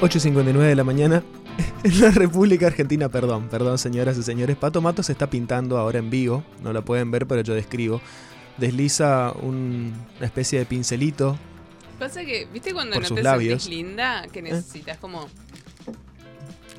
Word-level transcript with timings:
8.59 0.00 0.58
de 0.60 0.74
la 0.74 0.84
mañana 0.84 1.22
en 1.84 2.00
la 2.00 2.10
República 2.10 2.66
Argentina, 2.66 3.08
perdón, 3.08 3.48
perdón 3.48 3.78
señoras 3.78 4.16
y 4.18 4.22
señores. 4.22 4.56
Pato 4.56 4.80
Mato 4.80 5.02
se 5.02 5.12
está 5.12 5.28
pintando 5.28 5.76
ahora 5.78 5.98
en 5.98 6.10
vivo, 6.10 6.42
no 6.62 6.72
lo 6.72 6.84
pueden 6.84 7.10
ver, 7.10 7.26
pero 7.26 7.42
yo 7.42 7.54
describo. 7.54 8.00
Desliza 8.56 9.32
un- 9.42 9.92
una 10.16 10.26
especie 10.26 10.58
de 10.58 10.66
pincelito. 10.66 11.38
Pasa 11.98 12.24
que, 12.24 12.46
¿viste 12.52 12.72
cuando 12.72 12.94
Por 12.94 13.02
no 13.02 13.08
sus 13.08 13.16
te 13.16 13.22
labios. 13.22 13.62
sentís 13.62 13.78
linda? 13.78 14.26
Que 14.32 14.40
necesitas 14.42 14.96
como 14.98 15.28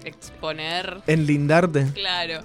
exponer. 0.04 1.02
Enlindarte. 1.08 1.86
Claro. 1.94 2.42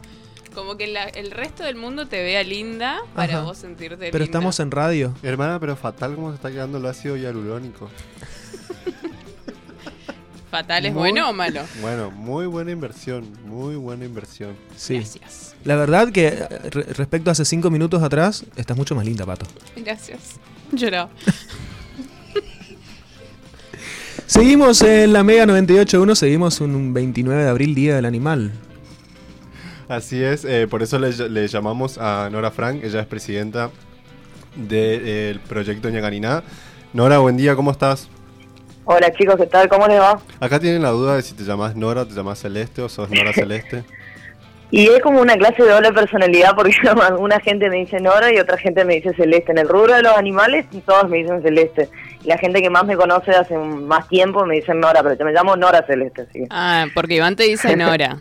Como 0.55 0.77
que 0.77 0.87
la- 0.87 1.05
el 1.05 1.31
resto 1.31 1.65
del 1.65 1.77
mundo 1.77 2.07
te 2.07 2.23
vea 2.23 2.43
linda 2.43 2.99
para 3.15 3.35
Ajá. 3.37 3.43
vos 3.45 3.59
sentirte 3.59 3.97
Pero 3.97 4.13
linda. 4.13 4.25
estamos 4.25 4.61
en 4.61 4.71
radio. 4.71 5.15
Hermana, 5.23 5.59
pero 5.61 5.77
fatal 5.77 6.15
cómo 6.15 6.31
se 6.31 6.37
está 6.37 6.51
quedando 6.51 6.79
el 6.79 6.87
ácido 6.87 7.17
hialurónico. 7.17 7.91
¿Fatal 10.51 10.87
es 10.87 10.93
Muy- 10.93 11.01
bueno 11.01 11.29
o 11.31 11.33
malo? 11.33 11.63
Bueno, 11.81 12.11
muy 12.11 12.47
buena 12.47 12.71
inversión, 12.71 13.25
muy 13.47 13.75
buena 13.77 14.05
inversión. 14.05 14.55
Sí. 14.77 14.95
Gracias. 14.99 15.55
La 15.65 15.75
verdad 15.77 16.11
que 16.13 16.29
eh, 16.29 16.49
re- 16.71 16.85
respecto 16.95 17.31
a 17.31 17.33
hace 17.33 17.45
cinco 17.45 17.69
minutos 17.71 18.03
atrás, 18.03 18.45
estás 18.57 18.77
mucho 18.77 18.95
más 18.95 19.05
linda, 19.05 19.27
Pato. 19.27 19.47
Gracias. 19.77 20.37
Lloraba. 20.73 21.11
Seguimos 24.27 24.83
en 24.83 25.13
la 25.13 25.23
Mega 25.23 25.45
98.1, 25.47 26.15
seguimos 26.17 26.61
un 26.61 26.93
29 26.93 27.45
de 27.45 27.49
abril, 27.49 27.75
Día 27.75 27.95
del 27.97 28.07
Animal. 28.07 28.51
Así 29.89 30.21
es, 30.23 30.45
eh, 30.45 30.67
por 30.69 30.83
eso 30.83 30.99
le, 30.99 31.13
le 31.29 31.47
llamamos 31.47 31.97
a 31.99 32.29
Nora 32.33 32.51
Frank, 32.51 32.83
ella 32.83 33.01
es 33.01 33.07
presidenta 33.07 33.71
del 34.57 35.39
proyecto 35.41 35.89
Ñacaniná. 35.91 36.43
Nora, 36.93 37.19
buen 37.19 37.37
día, 37.37 37.55
¿cómo 37.55 37.71
estás? 37.71 38.09
Hola 38.89 39.13
chicos, 39.13 39.35
¿qué 39.37 39.47
tal? 39.47 39.69
¿Cómo 39.69 39.87
les 39.89 39.99
va? 40.01 40.21
Acá 40.41 40.61
tienen 40.61 40.83
la 40.83 40.91
duda 40.91 41.17
de 41.17 41.23
si 41.23 41.35
te 41.35 41.43
llamas 41.43 41.75
Nora, 41.75 42.05
te 42.07 42.15
llamas 42.15 42.39
Celeste 42.39 42.83
o 42.83 42.89
sos 42.89 43.11
Nora 43.11 43.33
Celeste. 43.35 43.85
Y 44.71 44.87
es 44.89 45.01
como 45.01 45.21
una 45.21 45.37
clase 45.37 45.63
de 45.63 45.71
doble 45.71 45.93
personalidad 45.93 46.55
porque 46.55 46.75
alguna 47.03 47.41
gente 47.41 47.69
me 47.69 47.77
dice 47.77 47.99
Nora 48.01 48.33
y 48.33 48.39
otra 48.39 48.57
gente 48.59 48.85
me 48.85 48.95
dice 48.95 49.13
Celeste. 49.15 49.53
En 49.53 49.59
el 49.59 49.69
rubro 49.69 49.95
de 49.95 50.03
los 50.03 50.17
animales 50.17 50.67
todos 50.87 51.09
me 51.09 51.19
dicen 51.19 51.43
Celeste. 51.43 51.89
Y 52.25 52.29
la 52.29 52.39
gente 52.39 52.63
que 52.63 52.71
más 52.71 52.85
me 52.85 52.97
conoce 52.97 53.33
hace 53.33 53.57
más 53.59 54.07
tiempo 54.09 54.45
me 54.47 54.57
dicen 54.57 54.79
Nora, 54.81 55.03
pero 55.03 55.17
yo 55.17 55.25
me 55.25 55.33
llamo 55.33 55.57
Nora 55.57 55.85
Celeste. 55.87 56.27
Que- 56.33 56.47
Ah, 56.51 56.87
porque 56.95 57.15
Iván 57.15 57.35
te 57.37 57.45
dice 57.45 57.77
Nora. 57.77 58.19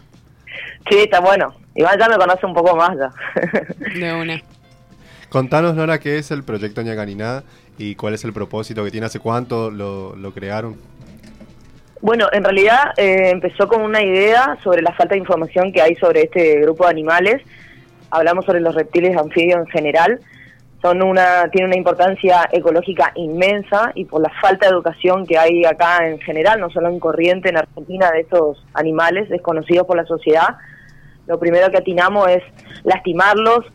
Sí, 0.89 0.97
está 0.97 1.19
bueno. 1.19 1.55
Iván 1.75 2.00
ya 2.00 2.09
me 2.09 2.16
conoce 2.17 2.45
un 2.45 2.53
poco 2.55 2.75
más 2.75 2.91
ya. 2.97 3.11
De 4.00 4.13
una. 4.13 4.41
Contanos, 5.29 5.75
Nora, 5.75 6.00
qué 6.00 6.17
es 6.17 6.31
el 6.31 6.44
proyecto 6.44 6.81
Ñacaniná 6.81 7.44
y 7.78 7.95
cuál 7.95 8.14
es 8.14 8.23
el 8.23 8.34
propósito 8.34 8.84
que 8.84 8.92
tiene, 8.92 9.08
hace 9.08 9.20
cuánto 9.20 9.72
lo, 9.72 10.16
lo 10.16 10.31
crearon. 10.31 10.76
Bueno, 12.02 12.28
en 12.31 12.44
realidad 12.44 12.94
eh, 12.98 13.30
empezó 13.31 13.68
con 13.68 13.81
una 13.81 14.04
idea 14.04 14.58
sobre 14.64 14.81
la 14.81 14.94
falta 14.94 15.16
de 15.16 15.20
información 15.20 15.72
que 15.72 15.81
hay 15.81 15.96
sobre 15.96 16.23
este 16.23 16.59
grupo 16.62 16.84
de 16.84 16.92
animales. 16.92 17.42
Hablamos 18.12 18.46
sobre 18.46 18.59
los 18.59 18.76
reptiles 18.76 19.18
anfibios 19.18 19.59
en 19.59 19.68
general. 19.68 20.20
Son 20.81 21.02
una, 21.02 21.50
tienen 21.50 21.70
una 21.70 21.78
importancia 21.78 22.48
ecológica 22.52 23.12
inmensa 23.16 23.92
y 23.96 24.06
por 24.06 24.22
la 24.22 24.31
falta 24.40 24.68
de 24.68 24.73
educación 24.73 25.26
que 25.26 25.40
hay 25.40 25.66
acá 25.66 26.08
en 26.08 26.20
general, 26.20 26.59
no 26.59 26.70
solo 26.70 26.90
en 26.90 27.00
corriente 27.00 27.50
en 27.50 27.58
Argentina, 27.58 28.12
de 28.12 28.20
estos 28.20 28.64
animales 28.76 29.28
desconocidos 29.30 29.88
por 29.88 29.98
la 29.98 30.06
sociedad, 30.06 30.58
lo 31.26 31.40
primero 31.40 31.72
que 31.72 31.78
atinamos 31.78 32.28
es 32.28 32.44
lastimarlos, 32.84 33.66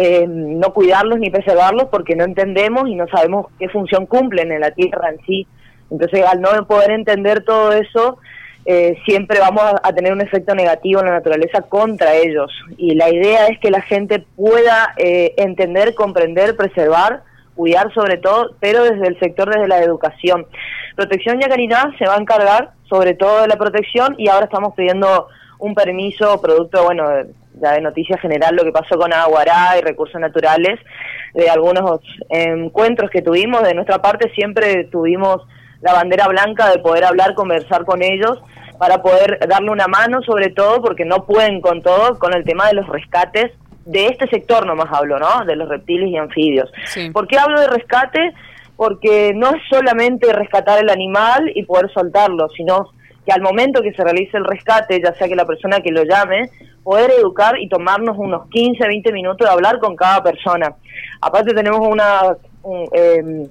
eh, 0.00 0.26
no 0.28 0.72
cuidarlos 0.72 1.18
ni 1.18 1.28
preservarlos 1.28 1.88
porque 1.90 2.14
no 2.14 2.22
entendemos 2.22 2.88
y 2.88 2.94
no 2.94 3.08
sabemos 3.08 3.46
qué 3.58 3.68
función 3.68 4.06
cumplen 4.06 4.52
en 4.52 4.60
la 4.60 4.70
tierra 4.70 5.10
en 5.10 5.18
sí. 5.26 5.44
Entonces, 5.90 6.24
al 6.24 6.40
no 6.40 6.50
poder 6.68 6.92
entender 6.92 7.42
todo 7.42 7.72
eso, 7.72 8.18
eh, 8.64 8.96
siempre 9.04 9.40
vamos 9.40 9.64
a, 9.82 9.92
tener 9.92 10.12
un 10.12 10.20
efecto 10.20 10.54
negativo 10.54 11.00
en 11.00 11.06
la 11.06 11.14
naturaleza 11.14 11.62
contra 11.62 12.14
ellos. 12.14 12.48
Y 12.76 12.94
la 12.94 13.10
idea 13.12 13.48
es 13.48 13.58
que 13.58 13.72
la 13.72 13.80
gente 13.80 14.24
pueda 14.36 14.94
eh, 14.98 15.34
entender, 15.36 15.96
comprender, 15.96 16.54
preservar, 16.54 17.24
cuidar 17.56 17.92
sobre 17.92 18.18
todo, 18.18 18.54
pero 18.60 18.84
desde 18.84 19.08
el 19.08 19.18
sector, 19.18 19.52
desde 19.52 19.66
la 19.66 19.82
educación. 19.82 20.46
Protección 20.94 21.40
Yacarina 21.40 21.92
se 21.98 22.06
va 22.06 22.14
a 22.14 22.20
encargar 22.20 22.70
sobre 22.88 23.14
todo 23.14 23.40
de 23.40 23.48
la 23.48 23.56
protección 23.56 24.14
y 24.16 24.28
ahora 24.28 24.44
estamos 24.44 24.74
pidiendo 24.76 25.26
un 25.58 25.74
permiso 25.74 26.40
producto, 26.40 26.84
bueno, 26.84 27.04
ya 27.60 27.72
de 27.72 27.80
noticia 27.80 28.18
general 28.18 28.54
lo 28.54 28.64
que 28.64 28.72
pasó 28.72 28.96
con 28.96 29.12
Aguará 29.12 29.76
y 29.78 29.82
recursos 29.82 30.20
naturales, 30.20 30.78
de 31.34 31.50
algunos 31.50 32.00
encuentros 32.28 33.10
que 33.10 33.22
tuvimos. 33.22 33.62
De 33.62 33.74
nuestra 33.74 34.00
parte 34.00 34.30
siempre 34.34 34.84
tuvimos 34.84 35.42
la 35.80 35.92
bandera 35.92 36.28
blanca 36.28 36.70
de 36.70 36.78
poder 36.78 37.04
hablar, 37.04 37.34
conversar 37.34 37.84
con 37.84 38.02
ellos 38.02 38.38
para 38.78 39.02
poder 39.02 39.40
darle 39.48 39.70
una 39.70 39.88
mano, 39.88 40.22
sobre 40.22 40.50
todo 40.50 40.80
porque 40.80 41.04
no 41.04 41.26
pueden 41.26 41.60
con 41.60 41.82
todo, 41.82 42.18
con 42.18 42.34
el 42.34 42.44
tema 42.44 42.68
de 42.68 42.74
los 42.74 42.88
rescates 42.88 43.52
de 43.88 44.06
este 44.06 44.28
sector 44.28 44.66
nomás 44.66 44.88
hablo, 44.92 45.18
¿no? 45.18 45.44
De 45.46 45.56
los 45.56 45.68
reptiles 45.68 46.10
y 46.10 46.16
anfibios. 46.16 46.70
Sí. 46.84 47.10
¿Por 47.10 47.26
qué 47.26 47.38
hablo 47.38 47.58
de 47.58 47.68
rescate? 47.68 48.34
Porque 48.76 49.32
no 49.34 49.48
es 49.48 49.62
solamente 49.68 50.30
rescatar 50.32 50.78
el 50.78 50.90
animal 50.90 51.50
y 51.54 51.64
poder 51.64 51.90
soltarlo, 51.92 52.48
sino 52.50 52.90
que 53.28 53.32
al 53.34 53.42
momento 53.42 53.82
que 53.82 53.92
se 53.92 54.02
realice 54.02 54.38
el 54.38 54.44
rescate, 54.46 55.02
ya 55.04 55.12
sea 55.12 55.28
que 55.28 55.36
la 55.36 55.44
persona 55.44 55.80
que 55.80 55.90
lo 55.92 56.02
llame, 56.04 56.48
poder 56.82 57.10
educar 57.10 57.58
y 57.60 57.68
tomarnos 57.68 58.16
unos 58.16 58.48
15, 58.48 58.86
20 58.88 59.12
minutos 59.12 59.46
de 59.46 59.52
hablar 59.52 59.78
con 59.80 59.96
cada 59.96 60.22
persona. 60.22 60.74
Aparte 61.20 61.52
tenemos 61.52 61.80
una 61.86 62.36
un, 62.62 62.88
eh, 62.94 63.46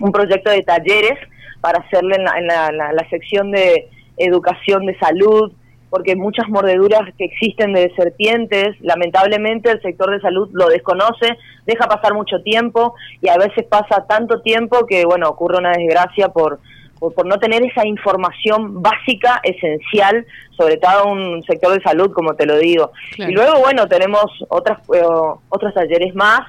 un 0.00 0.12
proyecto 0.12 0.50
de 0.50 0.62
talleres 0.62 1.18
para 1.60 1.80
hacerle 1.80 2.14
en 2.16 2.24
la, 2.24 2.38
en 2.38 2.46
la- 2.46 2.70
la- 2.72 2.92
la 2.92 3.08
sección 3.10 3.50
de 3.50 3.88
educación 4.16 4.86
de 4.86 4.96
salud, 4.98 5.52
porque 5.90 6.16
muchas 6.16 6.48
mordeduras 6.48 7.02
que 7.18 7.24
existen 7.24 7.72
de 7.72 7.92
serpientes, 7.96 8.76
lamentablemente 8.80 9.70
el 9.70 9.80
sector 9.82 10.10
de 10.10 10.20
salud 10.20 10.48
lo 10.52 10.68
desconoce, 10.68 11.36
deja 11.66 11.86
pasar 11.88 12.14
mucho 12.14 12.42
tiempo 12.42 12.94
y 13.20 13.28
a 13.28 13.36
veces 13.38 13.64
pasa 13.68 14.04
tanto 14.08 14.40
tiempo 14.42 14.86
que, 14.86 15.04
bueno, 15.04 15.28
ocurre 15.28 15.58
una 15.58 15.72
desgracia 15.72 16.28
por, 16.28 16.60
por, 16.98 17.14
por 17.14 17.26
no 17.26 17.38
tener 17.38 17.62
esa 17.64 17.86
información 17.86 18.82
básica, 18.82 19.40
esencial, 19.42 20.26
sobre 20.56 20.76
todo 20.78 21.06
un 21.06 21.42
sector 21.44 21.74
de 21.74 21.82
salud, 21.82 22.12
como 22.12 22.34
te 22.34 22.46
lo 22.46 22.58
digo. 22.58 22.92
Claro. 23.14 23.30
Y 23.30 23.34
luego, 23.34 23.60
bueno, 23.60 23.86
tenemos 23.86 24.24
otras, 24.48 24.78
eh, 24.94 25.02
otros 25.48 25.74
talleres 25.74 26.14
más 26.14 26.40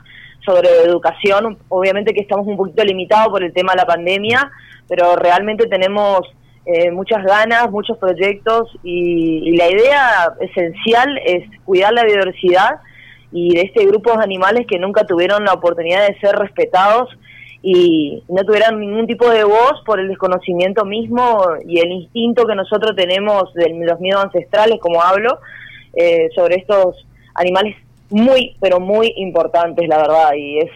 sobre 0.45 0.69
educación, 0.85 1.57
obviamente 1.67 2.13
que 2.13 2.21
estamos 2.21 2.47
un 2.47 2.55
poquito 2.55 2.83
limitados 2.83 3.29
por 3.29 3.43
el 3.43 3.51
tema 3.53 3.73
de 3.73 3.77
la 3.77 3.85
pandemia, 3.85 4.49
pero 4.87 5.17
realmente 5.17 5.67
tenemos 5.67 6.21
eh, 6.65 6.91
muchas 6.91 7.23
ganas, 7.23 7.69
muchos 7.69 7.97
proyectos 7.97 8.69
y, 8.83 9.49
y 9.49 9.57
la 9.57 9.69
idea 9.69 10.33
esencial 10.39 11.17
es 11.25 11.43
cuidar 11.65 11.93
la 11.93 12.03
biodiversidad 12.03 12.79
y 13.31 13.55
de 13.55 13.61
este 13.61 13.85
grupo 13.85 14.17
de 14.17 14.23
animales 14.23 14.65
que 14.67 14.79
nunca 14.79 15.05
tuvieron 15.05 15.43
la 15.43 15.53
oportunidad 15.53 16.07
de 16.07 16.17
ser 16.19 16.35
respetados 16.35 17.09
y 17.69 18.23
no 18.29 18.45
tuvieran 18.45 18.79
ningún 18.79 19.07
tipo 19.07 19.29
de 19.29 19.43
voz 19.43 19.81
por 19.85 19.99
el 19.99 20.07
desconocimiento 20.07 20.85
mismo 20.85 21.43
y 21.65 21.79
el 21.79 21.91
instinto 21.91 22.47
que 22.47 22.55
nosotros 22.55 22.95
tenemos 22.95 23.53
de 23.55 23.67
los 23.85 23.99
miedos 23.99 24.23
ancestrales, 24.23 24.79
como 24.79 25.03
hablo, 25.03 25.37
eh, 25.93 26.29
sobre 26.33 26.55
estos 26.55 27.05
animales 27.33 27.75
muy, 28.09 28.55
pero 28.61 28.79
muy 28.79 29.11
importantes, 29.17 29.85
la 29.89 29.97
verdad, 29.97 30.29
y 30.37 30.59
es 30.59 30.71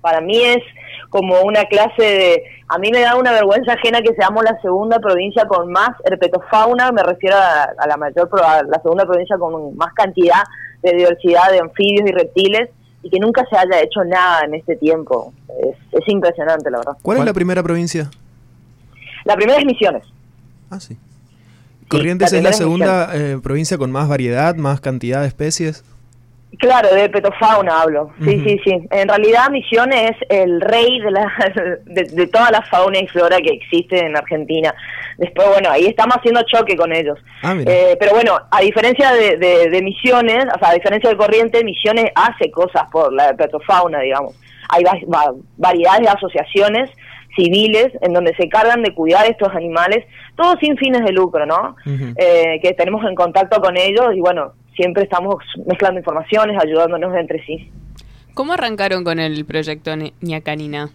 para 0.00 0.20
mí 0.20 0.40
es 0.40 0.62
como 1.10 1.40
una 1.42 1.64
clase 1.64 2.00
de... 2.00 2.44
A 2.68 2.78
mí 2.78 2.92
me 2.92 3.00
da 3.00 3.16
una 3.16 3.32
vergüenza 3.32 3.72
ajena 3.72 4.00
que 4.00 4.14
seamos 4.14 4.44
la 4.44 4.56
segunda 4.60 5.00
provincia 5.00 5.46
con 5.46 5.72
más 5.72 5.90
herpetofauna, 6.04 6.92
me 6.92 7.02
refiero 7.02 7.34
a, 7.38 7.64
a 7.76 7.88
la 7.88 7.96
mayor, 7.96 8.30
a 8.40 8.62
la 8.62 8.80
segunda 8.82 9.04
provincia 9.04 9.36
con 9.36 9.76
más 9.76 9.92
cantidad 9.94 10.44
de 10.80 10.92
diversidad 10.92 11.50
de 11.50 11.58
anfibios 11.58 12.08
y 12.08 12.12
reptiles 12.12 12.70
y 13.06 13.10
que 13.10 13.20
nunca 13.20 13.46
se 13.48 13.56
haya 13.56 13.80
hecho 13.82 14.04
nada 14.04 14.44
en 14.44 14.54
este 14.54 14.74
tiempo. 14.76 15.32
Es, 15.62 15.76
es 15.92 16.08
impresionante, 16.08 16.70
la 16.70 16.78
verdad. 16.78 16.96
¿Cuál, 17.02 17.18
es 17.18 17.24
la 17.24 17.32
primera 17.32 17.62
provincia? 17.62 18.10
La 19.24 19.36
primera 19.36 19.58
es 19.60 19.64
Misiones. 19.64 20.02
Ah, 20.70 20.80
sí. 20.80 20.96
Corrientes 21.88 22.32
la 22.32 22.38
es 22.38 22.44
la 22.44 22.52
segunda 22.52 23.10
eh, 23.14 23.38
provincia 23.40 23.78
con 23.78 23.92
más 23.92 24.08
variedad, 24.08 24.56
más 24.56 24.80
cantidad 24.80 25.20
de 25.20 25.28
especies. 25.28 25.84
Claro, 26.58 26.88
de 26.94 27.02
herpetofauna 27.04 27.82
hablo. 27.82 28.10
Sí, 28.24 28.40
sí, 28.46 28.60
sí. 28.64 28.72
En 28.90 29.08
realidad 29.08 29.50
Misiones 29.50 30.12
es 30.12 30.16
el 30.30 30.60
rey 30.60 31.00
de, 31.00 31.10
la, 31.10 31.32
de, 31.84 32.04
de 32.04 32.26
toda 32.28 32.50
la 32.50 32.62
fauna 32.62 32.98
y 32.98 33.06
flora 33.08 33.38
que 33.38 33.52
existe 33.52 33.98
en 33.98 34.16
Argentina. 34.16 34.74
Después, 35.18 35.48
bueno, 35.48 35.70
ahí 35.70 35.86
estamos 35.86 36.16
haciendo 36.16 36.42
choque 36.42 36.76
con 36.76 36.92
ellos. 36.94 37.18
Ah. 37.42 37.54
Eh, 37.66 37.96
pero 37.98 38.12
bueno, 38.12 38.38
a 38.50 38.60
diferencia 38.60 39.12
de, 39.12 39.36
de- 39.36 39.70
de 39.70 39.82
Misiones, 39.82 40.44
o 40.54 40.58
sea, 40.58 40.70
a 40.70 40.74
diferencia 40.74 41.10
de 41.10 41.16
Corrientes, 41.16 41.64
Misiones 41.64 42.10
hace 42.14 42.50
cosas 42.50 42.82
por 42.90 43.12
la 43.12 43.28
herpetofauna, 43.30 44.00
digamos. 44.00 44.34
Hay 44.68 44.82
va- 44.84 44.98
va- 45.12 45.34
variedades 45.56 46.02
de 46.02 46.08
asociaciones 46.08 46.90
civiles 47.34 47.88
en 48.00 48.12
donde 48.14 48.34
se 48.36 48.48
cargan 48.48 48.82
de 48.82 48.94
cuidar 48.94 49.26
estos 49.26 49.54
animales, 49.54 50.04
todos 50.36 50.56
sin 50.60 50.76
fines 50.78 51.04
de 51.04 51.12
lucro, 51.12 51.44
¿no? 51.44 51.76
Eh, 52.16 52.58
que 52.62 52.72
tenemos 52.72 53.04
en 53.04 53.14
contacto 53.14 53.60
con 53.60 53.76
ellos 53.76 54.06
y 54.14 54.20
bueno, 54.20 54.52
siempre 54.76 55.02
estamos 55.04 55.36
mezclando 55.66 55.98
informaciones, 55.98 56.56
ayudándonos 56.62 57.14
entre 57.16 57.44
sí. 57.44 57.70
¿Cómo 58.34 58.52
arrancaron 58.52 59.02
con 59.04 59.18
el 59.18 59.44
proyecto 59.44 59.96
Ni- 59.96 60.12
Ñacanina? 60.20 60.90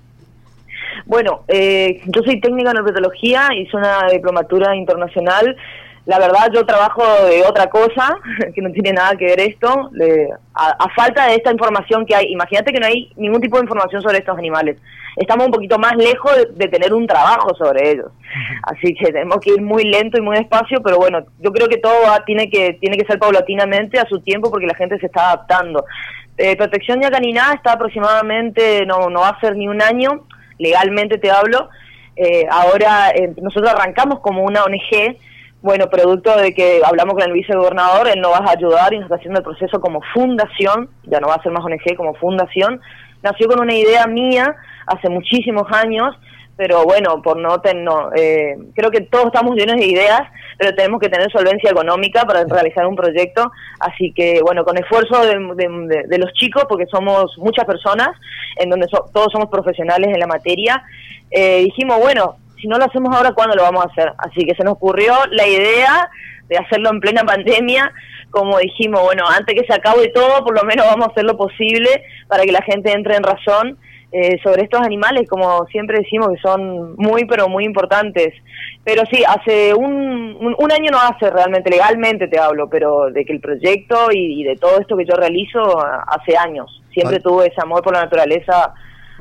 Bueno, 1.06 1.42
eh, 1.48 2.02
yo 2.06 2.22
soy 2.24 2.40
técnica 2.40 2.72
en 2.72 2.78
herpetología, 2.78 3.50
hice 3.56 3.76
una 3.78 4.08
diplomatura 4.12 4.76
internacional. 4.76 5.56
La 6.06 6.20
verdad, 6.20 6.50
yo 6.54 6.66
trabajo 6.66 7.04
de 7.26 7.44
otra 7.44 7.68
cosa, 7.70 8.16
que 8.56 8.62
no 8.62 8.72
tiene 8.72 8.94
nada 8.94 9.16
que 9.16 9.26
ver 9.26 9.40
esto. 9.40 9.90
Le- 9.94 10.30
a, 10.54 10.70
a 10.72 10.90
falta 10.96 11.28
de 11.28 11.36
esta 11.36 11.52
información 11.52 12.06
que 12.06 12.16
hay, 12.16 12.26
imagínate 12.32 12.72
que 12.72 12.80
no 12.80 12.88
hay 12.88 13.12
ningún 13.16 13.42
tipo 13.42 13.58
de 13.58 13.64
información 13.64 14.02
sobre 14.02 14.18
estos 14.20 14.38
animales. 14.38 14.78
Estamos 15.18 15.46
un 15.48 15.52
poquito 15.52 15.78
más 15.78 15.96
lejos 15.98 16.36
de, 16.36 16.48
de 16.54 16.68
tener 16.68 16.94
un 16.94 17.06
trabajo 17.08 17.54
sobre 17.56 17.92
ellos. 17.92 18.12
Así 18.64 18.94
que 18.94 19.12
tenemos 19.12 19.38
que 19.40 19.52
ir 19.54 19.62
muy 19.62 19.84
lento 19.84 20.18
y 20.18 20.22
muy 20.22 20.38
despacio, 20.38 20.82
pero 20.82 20.98
bueno, 20.98 21.20
yo 21.40 21.52
creo 21.52 21.68
que 21.68 21.78
todo 21.78 21.94
va- 22.08 22.24
tiene 22.26 22.50
que 22.50 22.74
tiene 22.80 22.98
que 22.98 23.06
ser 23.06 23.20
paulatinamente 23.20 24.00
a 24.00 24.06
su 24.06 24.20
tiempo 24.22 24.50
porque 24.50 24.68
la 24.68 24.76
gente 24.76 24.98
se 25.00 25.08
está 25.08 25.32
adaptando. 25.32 25.84
Eh, 26.38 26.56
protección 26.56 27.02
ya 27.02 27.12
canina 27.12 27.52
está 27.54 27.74
aproximadamente, 27.74 28.86
no, 28.86 29.10
no 29.10 29.22
va 29.22 29.30
a 29.30 29.40
ser 29.40 29.56
ni 29.56 29.68
un 29.68 29.82
año, 29.82 30.26
legalmente 30.58 31.18
te 31.18 31.30
hablo. 31.30 31.70
Eh, 32.16 32.46
ahora 32.50 33.10
eh, 33.12 33.34
nosotros 33.42 33.72
arrancamos 33.72 34.20
como 34.22 34.44
una 34.44 34.64
ONG, 34.64 35.18
bueno, 35.62 35.90
producto 35.90 36.36
de 36.38 36.54
que 36.54 36.82
hablamos 36.84 37.14
con 37.16 37.24
el 37.24 37.34
vicegobernador, 37.34 38.08
él 38.08 38.20
nos 38.20 38.32
va 38.32 38.38
a 38.46 38.52
ayudar 38.52 38.94
y 38.94 38.98
nos 38.98 39.06
está 39.06 39.16
haciendo 39.18 39.40
el 39.40 39.46
proceso 39.46 39.80
como 39.80 40.02
fundación, 40.14 40.90
ya 41.04 41.20
no 41.20 41.28
va 41.28 41.36
a 41.36 41.44
ser 41.44 41.52
más 41.52 41.64
ONG, 41.64 41.96
como 41.96 42.16
fundación. 42.16 42.82
Nació 43.22 43.48
con 43.48 43.60
una 43.62 43.76
idea 43.76 44.08
mía 44.08 44.56
hace 44.88 45.08
muchísimos 45.10 45.72
años, 45.72 46.16
pero 46.58 46.84
bueno, 46.84 47.22
por 47.22 47.38
no, 47.38 47.60
ten, 47.62 47.84
no 47.84 48.10
eh, 48.16 48.56
creo 48.76 48.90
que 48.92 49.02
todos 49.02 49.28
estamos 49.28 49.56
llenos 49.56 49.78
de 49.78 49.86
ideas, 49.86 50.22
pero 50.58 50.76
tenemos 50.76 51.00
que 51.00 51.10
tener 51.10 51.32
solvencia 51.32 51.72
económica 51.72 52.24
para 52.26 52.44
realizar 52.46 52.86
un 52.88 52.96
proyecto, 52.96 53.52
así 53.80 54.12
que 54.16 54.42
bueno, 54.44 54.64
con 54.64 54.78
esfuerzo 54.78 55.22
de, 55.26 55.36
de- 55.56 55.88
de- 55.88 56.04
de 56.08 56.18
los 56.18 56.32
chicos, 56.34 56.66
porque 56.68 56.86
somos 56.88 57.36
muchas 57.38 57.66
personas, 57.66 58.10
en 58.58 58.70
donde 58.70 58.88
so- 58.88 59.06
todos 59.14 59.32
somos 59.32 59.50
profesionales 59.50 60.10
en 60.14 60.20
la 60.20 60.28
materia, 60.28 60.84
eh, 61.32 61.60
dijimos, 61.64 62.00
bueno, 62.00 62.36
si 62.62 62.68
no 62.68 62.78
lo 62.78 62.86
hacemos 62.86 63.16
ahora, 63.16 63.32
¿cuándo 63.34 63.56
lo 63.56 63.64
vamos 63.64 63.84
a 63.86 63.90
hacer? 63.90 64.14
Así 64.18 64.46
que 64.46 64.56
se 64.56 64.64
nos 64.64 64.74
ocurrió 64.74 65.14
la 65.32 65.48
idea 65.48 66.10
de 66.48 66.58
hacerlo 66.58 66.90
en 66.92 67.00
plena 67.00 67.24
pandemia, 67.24 67.92
como 68.30 68.58
dijimos, 68.60 69.02
bueno, 69.04 69.24
antes 69.28 69.56
que 69.60 69.66
se 69.68 69.74
acabe 69.74 70.10
todo, 70.10 70.44
por 70.44 70.56
lo 70.56 70.64
menos 70.64 70.86
vamos 70.86 71.08
a 71.08 71.12
hacer 71.12 71.24
lo 71.26 71.38
posible 71.38 71.90
para 72.28 72.44
que 72.44 72.52
la 72.52 72.62
gente 72.62 72.92
entre 72.92 73.16
en 73.16 73.24
razón 73.24 73.78
eh, 74.14 74.38
sobre 74.44 74.64
estos 74.64 74.82
animales, 74.82 75.30
como 75.30 75.66
siempre 75.68 76.00
decimos, 76.00 76.30
que 76.34 76.42
son 76.42 76.96
muy, 76.98 77.24
pero 77.26 77.48
muy 77.48 77.64
importantes. 77.64 78.34
Pero 78.84 79.04
sí, 79.10 79.24
hace 79.26 79.74
un, 79.74 80.36
un, 80.40 80.56
un 80.58 80.72
año 80.72 80.92
no 80.92 81.00
hace 81.00 81.30
realmente, 81.30 81.70
legalmente 81.70 82.28
te 82.28 82.38
hablo, 82.40 82.70
pero 82.70 83.10
de 83.10 83.24
que 83.24 83.32
el 83.32 83.40
proyecto 83.40 84.12
y, 84.12 84.42
y 84.42 84.44
de 84.44 84.56
todo 84.58 84.80
esto 84.82 84.98
que 84.98 85.06
yo 85.06 85.16
realizo 85.16 85.80
a- 85.80 86.04
hace 86.10 86.36
años. 86.36 86.82
Siempre 86.94 87.18
Ah. 87.18 87.24
tuve 87.24 87.48
ese 87.48 87.62
amor 87.62 87.82
por 87.84 87.94
la 87.94 88.02
naturaleza 88.04 88.74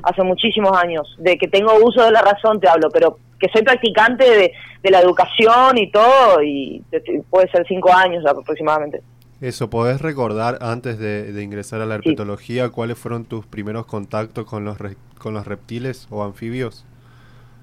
hace 0.02 0.22
muchísimos 0.24 0.76
años. 0.76 1.14
De 1.18 1.36
que 1.38 1.46
tengo 1.46 1.72
uso 1.84 2.02
de 2.04 2.10
la 2.10 2.22
razón 2.22 2.58
te 2.58 2.68
hablo, 2.68 2.88
pero 2.90 3.18
que 3.40 3.48
soy 3.52 3.62
practicante 3.62 4.24
de, 4.24 4.52
de 4.82 4.90
la 4.90 5.00
educación 5.00 5.78
y 5.78 5.90
todo, 5.90 6.42
y 6.42 6.82
de- 6.90 7.22
puede 7.30 7.50
ser 7.50 7.64
cinco 7.66 7.92
años 7.92 8.24
aproximadamente. 8.26 9.02
Eso, 9.40 9.70
¿podés 9.70 10.02
recordar 10.02 10.58
antes 10.60 10.98
de, 10.98 11.32
de 11.32 11.42
ingresar 11.42 11.80
a 11.80 11.86
la 11.86 11.94
Sí. 11.96 12.02
herpetología 12.10 12.68
cuáles 12.68 12.98
fueron 12.98 13.24
tus 13.24 13.46
primeros 13.46 13.86
contactos 13.86 14.44
con 14.44 14.64
los, 14.66 14.78
re- 14.78 14.96
con 15.18 15.32
los 15.32 15.46
reptiles 15.46 16.06
o 16.10 16.22
anfibios? 16.22 16.84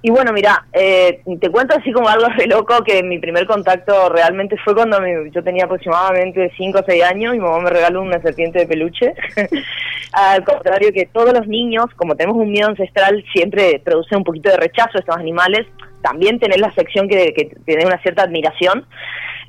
Y 0.03 0.11
bueno, 0.11 0.31
mira, 0.31 0.65
eh, 0.73 1.21
te 1.41 1.49
cuento 1.49 1.75
así 1.75 1.91
como 1.91 2.07
algo 2.07 2.27
re 2.29 2.45
loco 2.45 2.83
que 2.83 3.01
mi 3.03 3.17
primer 3.19 3.47
contacto 3.47 4.09
realmente 4.09 4.55
fue 4.63 4.75
cuando 4.75 5.01
mi- 5.01 5.31
yo 5.31 5.43
tenía 5.43 5.65
aproximadamente 5.65 6.51
5 6.55 6.79
o 6.79 6.83
6 6.87 7.03
años 7.03 7.33
y 7.33 7.39
mi 7.39 7.43
mamá 7.43 7.59
me 7.59 7.69
regaló 7.71 8.03
una 8.03 8.21
serpiente 8.21 8.59
de 8.59 8.67
peluche. 8.67 9.13
Al 10.13 10.43
contrario 10.43 10.91
que 10.93 11.07
todos 11.07 11.33
los 11.33 11.47
niños, 11.47 11.87
como 11.95 12.15
tenemos 12.15 12.37
un 12.37 12.51
miedo 12.51 12.69
ancestral, 12.69 13.23
siempre 13.33 13.81
produce 13.83 14.15
un 14.15 14.23
poquito 14.23 14.49
de 14.51 14.57
rechazo 14.57 14.97
a 14.97 14.99
estos 14.99 15.17
animales. 15.17 15.65
También 16.01 16.39
tener 16.39 16.59
la 16.59 16.71
sección 16.73 17.09
que, 17.09 17.33
que 17.33 17.51
tiene 17.65 17.85
una 17.85 17.97
cierta 18.01 18.21
admiración. 18.23 18.85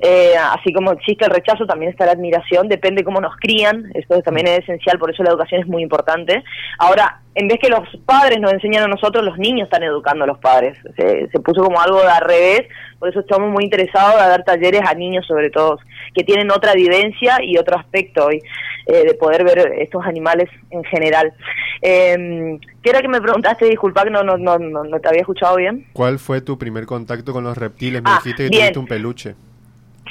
Eh, 0.01 0.31
así 0.37 0.71
como 0.73 0.91
existe 0.93 1.25
el 1.25 1.31
rechazo, 1.31 1.65
también 1.65 1.91
está 1.91 2.05
la 2.05 2.13
admiración, 2.13 2.67
depende 2.69 3.03
cómo 3.03 3.19
nos 3.19 3.35
crían, 3.37 3.91
esto 3.95 4.21
también 4.21 4.47
es 4.47 4.59
esencial, 4.59 4.97
por 4.97 5.11
eso 5.11 5.23
la 5.23 5.31
educación 5.31 5.61
es 5.61 5.67
muy 5.67 5.83
importante. 5.83 6.41
Ahora, 6.77 7.19
en 7.35 7.47
vez 7.47 7.59
que 7.61 7.69
los 7.69 7.81
padres 8.05 8.39
nos 8.39 8.53
enseñan 8.53 8.83
a 8.83 8.87
nosotros, 8.87 9.23
los 9.25 9.37
niños 9.37 9.65
están 9.65 9.83
educando 9.83 10.23
a 10.23 10.27
los 10.27 10.39
padres. 10.39 10.77
Se, 10.97 11.27
se 11.29 11.39
puso 11.39 11.63
como 11.63 11.81
algo 11.81 12.01
de 12.01 12.07
al 12.07 12.21
revés, 12.21 12.61
por 12.97 13.09
eso 13.09 13.19
estamos 13.19 13.49
muy 13.49 13.65
interesados 13.65 14.21
en 14.21 14.29
dar 14.29 14.43
talleres 14.43 14.81
a 14.85 14.93
niños 14.93 15.25
sobre 15.27 15.49
todo, 15.49 15.77
que 16.13 16.23
tienen 16.23 16.49
otra 16.51 16.73
vivencia 16.73 17.37
y 17.43 17.57
otro 17.57 17.77
aspecto 17.77 18.25
hoy, 18.25 18.41
eh, 18.87 19.03
de 19.05 19.13
poder 19.15 19.43
ver 19.43 19.73
estos 19.79 20.05
animales 20.05 20.49
en 20.71 20.83
general. 20.85 21.33
Eh, 21.81 22.57
¿Qué 22.81 22.89
era 22.89 23.01
que 23.01 23.07
me 23.07 23.21
preguntaste? 23.21 23.65
Disculpa 23.65 24.03
que 24.03 24.09
no, 24.11 24.23
no, 24.23 24.37
no, 24.37 24.57
no, 24.57 24.99
te 24.99 25.07
había 25.07 25.21
escuchado 25.21 25.57
bien. 25.57 25.85
¿Cuál 25.93 26.19
fue 26.19 26.41
tu 26.41 26.57
primer 26.57 26.85
contacto 26.85 27.33
con 27.33 27.43
los 27.43 27.57
reptiles? 27.57 28.01
Me 28.01 28.09
Ah, 28.09 28.19
dijiste 28.23 28.43
que 28.43 28.49
bien. 28.49 28.61
tuviste 28.73 28.79
un 28.79 28.87
peluche. 28.87 29.35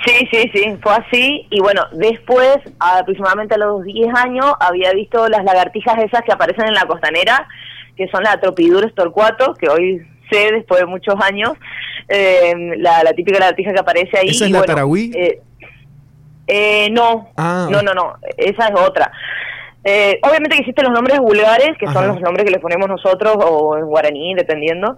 Sí, 0.07 0.29
sí, 0.31 0.51
sí, 0.55 0.77
fue 0.81 0.93
así. 0.95 1.47
Y 1.51 1.61
bueno, 1.61 1.83
después, 1.93 2.59
aproximadamente 2.79 3.55
a 3.55 3.59
los 3.59 3.83
10 3.85 4.15
años, 4.15 4.53
había 4.61 4.93
visto 4.93 5.29
las 5.29 5.45
lagartijas 5.45 5.99
esas 5.99 6.23
que 6.23 6.33
aparecen 6.33 6.67
en 6.69 6.75
la 6.75 6.87
costanera, 6.87 7.49
que 7.97 8.09
son 8.09 8.23
la 8.23 8.39
Tropidurus 8.41 8.95
torcuato, 8.95 9.55
que 9.55 9.69
hoy 9.69 10.07
sé 10.31 10.53
después 10.53 10.81
de 10.81 10.87
muchos 10.87 11.15
años, 11.21 11.53
eh, 12.09 12.55
la, 12.77 13.03
la 13.03 13.13
típica 13.13 13.39
lagartija 13.41 13.73
que 13.73 13.81
aparece 13.81 14.19
ahí. 14.19 14.29
¿Esa 14.29 14.45
es 14.45 14.51
y 14.51 14.53
la 14.53 14.59
bueno, 14.61 14.75
tarahui? 14.75 15.11
eh, 15.17 15.41
eh, 16.47 16.89
no, 16.91 17.29
Ah. 17.37 17.67
no, 17.71 17.83
no, 17.83 17.93
no, 17.93 18.15
esa 18.37 18.69
es 18.69 18.75
otra. 18.81 19.11
Eh, 19.85 20.19
obviamente 20.23 20.57
que 20.57 20.63
existen 20.63 20.85
los 20.85 20.95
nombres 20.95 21.19
vulgares, 21.21 21.71
que 21.79 21.87
Ajá. 21.87 21.95
son 22.01 22.09
los 22.09 22.21
nombres 22.21 22.45
que 22.45 22.51
le 22.51 22.59
ponemos 22.59 22.89
nosotros, 22.89 23.37
o 23.39 23.79
en 23.79 23.87
guaraní, 23.87 24.35
dependiendo. 24.35 24.97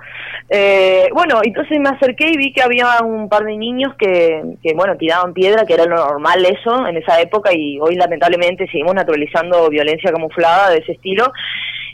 Eh, 0.49 1.09
bueno, 1.13 1.41
entonces 1.43 1.79
me 1.79 1.91
acerqué 1.91 2.31
y 2.31 2.37
vi 2.37 2.53
que 2.53 2.63
había 2.63 3.01
un 3.05 3.29
par 3.29 3.45
de 3.45 3.57
niños 3.57 3.95
que, 3.99 4.43
que, 4.63 4.75
bueno, 4.75 4.97
tiraban 4.97 5.35
piedra, 5.35 5.65
que 5.65 5.75
era 5.75 5.85
lo 5.85 5.97
normal 5.97 6.45
eso 6.47 6.87
en 6.87 6.97
esa 6.97 7.21
época, 7.21 7.51
y 7.53 7.79
hoy 7.79 7.97
lamentablemente 7.97 8.67
seguimos 8.67 8.95
naturalizando 8.95 9.69
violencia 9.69 10.11
camuflada 10.11 10.71
de 10.71 10.79
ese 10.79 10.93
estilo. 10.93 11.31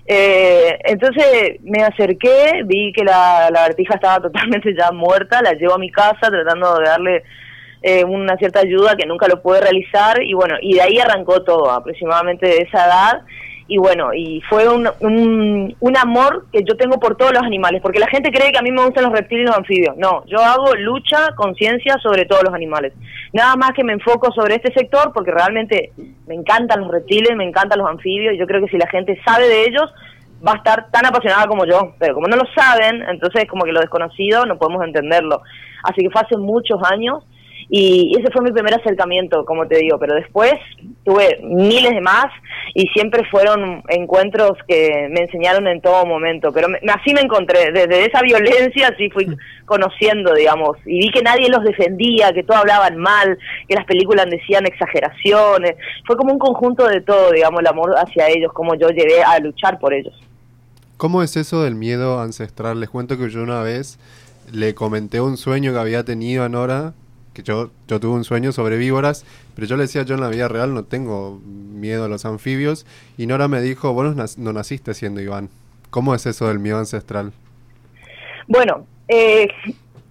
Eh, 0.08 0.78
entonces 0.84 1.60
me 1.62 1.82
acerqué, 1.82 2.62
vi 2.64 2.92
que 2.92 3.04
la 3.04 3.50
lagartija 3.50 3.96
estaba 3.96 4.20
totalmente 4.22 4.74
ya 4.78 4.92
muerta, 4.92 5.42
la 5.42 5.52
llevo 5.52 5.74
a 5.74 5.78
mi 5.78 5.90
casa 5.90 6.30
tratando 6.30 6.78
de 6.78 6.84
darle 6.84 7.22
eh, 7.88 8.04
una 8.04 8.36
cierta 8.36 8.58
ayuda 8.58 8.96
que 8.96 9.06
nunca 9.06 9.28
lo 9.28 9.40
pude 9.40 9.60
realizar 9.60 10.20
y 10.20 10.34
bueno, 10.34 10.56
y 10.60 10.74
de 10.74 10.82
ahí 10.82 10.98
arrancó 10.98 11.44
todo, 11.44 11.70
aproximadamente 11.70 12.44
de 12.44 12.56
esa 12.56 12.84
edad. 12.84 13.22
Y 13.68 13.78
bueno, 13.78 14.12
y 14.12 14.40
fue 14.48 14.68
un, 14.68 14.88
un, 14.98 15.76
un 15.78 15.96
amor 15.96 16.46
que 16.52 16.64
yo 16.64 16.76
tengo 16.76 16.98
por 16.98 17.16
todos 17.16 17.32
los 17.32 17.44
animales, 17.44 17.80
porque 17.82 18.00
la 18.00 18.08
gente 18.08 18.32
cree 18.32 18.50
que 18.50 18.58
a 18.58 18.62
mí 18.62 18.72
me 18.72 18.84
gustan 18.84 19.04
los 19.04 19.12
reptiles 19.12 19.44
y 19.44 19.46
los 19.46 19.56
anfibios. 19.56 19.96
No, 19.96 20.24
yo 20.26 20.38
hago 20.40 20.74
lucha, 20.74 21.28
conciencia 21.36 21.96
sobre 22.02 22.24
todos 22.24 22.42
los 22.42 22.54
animales. 22.54 22.92
Nada 23.32 23.54
más 23.54 23.70
que 23.70 23.84
me 23.84 23.92
enfoco 23.92 24.32
sobre 24.32 24.56
este 24.56 24.72
sector, 24.72 25.12
porque 25.12 25.30
realmente 25.30 25.92
me 26.26 26.34
encantan 26.34 26.80
los 26.80 26.90
reptiles, 26.90 27.36
me 27.36 27.44
encantan 27.44 27.78
los 27.78 27.88
anfibios, 27.88 28.34
y 28.34 28.38
yo 28.38 28.48
creo 28.48 28.60
que 28.64 28.70
si 28.70 28.78
la 28.78 28.88
gente 28.88 29.16
sabe 29.24 29.46
de 29.46 29.62
ellos, 29.62 29.92
va 30.46 30.54
a 30.54 30.56
estar 30.56 30.90
tan 30.90 31.06
apasionada 31.06 31.46
como 31.46 31.64
yo. 31.66 31.94
Pero 32.00 32.14
como 32.14 32.26
no 32.26 32.36
lo 32.36 32.46
saben, 32.52 33.02
entonces 33.08 33.46
como 33.48 33.64
que 33.64 33.72
lo 33.72 33.80
desconocido 33.80 34.44
no 34.44 34.58
podemos 34.58 34.84
entenderlo. 34.84 35.42
Así 35.84 36.02
que 36.02 36.10
fue 36.10 36.22
hace 36.22 36.36
muchos 36.36 36.80
años 36.90 37.24
y 37.68 38.12
ese 38.18 38.30
fue 38.32 38.42
mi 38.42 38.52
primer 38.52 38.74
acercamiento, 38.74 39.44
como 39.44 39.66
te 39.66 39.78
digo, 39.78 39.98
pero 39.98 40.14
después 40.14 40.52
tuve 41.04 41.40
miles 41.42 41.90
de 41.90 42.00
más 42.00 42.26
y 42.74 42.86
siempre 42.94 43.22
fueron 43.30 43.82
encuentros 43.88 44.52
que 44.68 45.08
me 45.10 45.20
enseñaron 45.22 45.66
en 45.66 45.80
todo 45.80 46.04
momento, 46.06 46.52
pero 46.52 46.68
me- 46.68 46.78
así 46.92 47.12
me 47.14 47.20
encontré, 47.22 47.72
desde 47.72 48.04
esa 48.06 48.20
violencia 48.22 48.88
así 48.88 49.10
fui 49.10 49.26
conociendo, 49.64 50.32
digamos, 50.34 50.76
y 50.86 50.98
vi 51.00 51.10
que 51.10 51.22
nadie 51.22 51.48
los 51.48 51.64
defendía, 51.64 52.32
que 52.32 52.42
todos 52.44 52.60
hablaban 52.60 52.96
mal, 52.98 53.36
que 53.68 53.74
las 53.74 53.84
películas 53.84 54.26
decían 54.30 54.64
exageraciones, 54.66 55.74
fue 56.06 56.16
como 56.16 56.32
un 56.32 56.38
conjunto 56.38 56.86
de 56.86 57.00
todo, 57.00 57.32
digamos, 57.32 57.60
el 57.60 57.66
amor 57.66 57.94
hacia 57.96 58.28
ellos, 58.28 58.52
como 58.52 58.74
yo 58.76 58.88
llegué 58.90 59.22
a 59.24 59.38
luchar 59.40 59.78
por 59.78 59.92
ellos. 59.92 60.14
¿Cómo 60.96 61.22
es 61.22 61.36
eso 61.36 61.62
del 61.62 61.74
miedo 61.74 62.20
ancestral? 62.20 62.80
Les 62.80 62.88
cuento 62.88 63.18
que 63.18 63.28
yo 63.28 63.42
una 63.42 63.62
vez 63.62 63.98
le 64.52 64.74
comenté 64.74 65.20
un 65.20 65.36
sueño 65.36 65.72
que 65.72 65.78
había 65.78 66.04
tenido 66.04 66.44
a 66.44 66.48
Nora, 66.48 66.94
que 67.36 67.42
yo, 67.42 67.70
yo 67.86 68.00
tuve 68.00 68.14
un 68.14 68.24
sueño 68.24 68.50
sobre 68.50 68.78
víboras, 68.78 69.26
pero 69.54 69.66
yo 69.66 69.76
le 69.76 69.82
decía, 69.82 70.04
yo 70.04 70.14
en 70.14 70.22
la 70.22 70.28
vida 70.30 70.48
real 70.48 70.72
no 70.72 70.84
tengo 70.84 71.38
miedo 71.44 72.06
a 72.06 72.08
los 72.08 72.24
anfibios, 72.24 72.86
y 73.18 73.26
Nora 73.26 73.46
me 73.46 73.60
dijo, 73.60 73.92
vos 73.92 74.06
no, 74.06 74.22
nac- 74.24 74.38
no 74.38 74.54
naciste 74.54 74.94
siendo 74.94 75.20
Iván. 75.20 75.50
¿Cómo 75.90 76.14
es 76.14 76.24
eso 76.24 76.48
del 76.48 76.58
miedo 76.60 76.78
ancestral? 76.78 77.32
Bueno, 78.48 78.86
eh, 79.08 79.48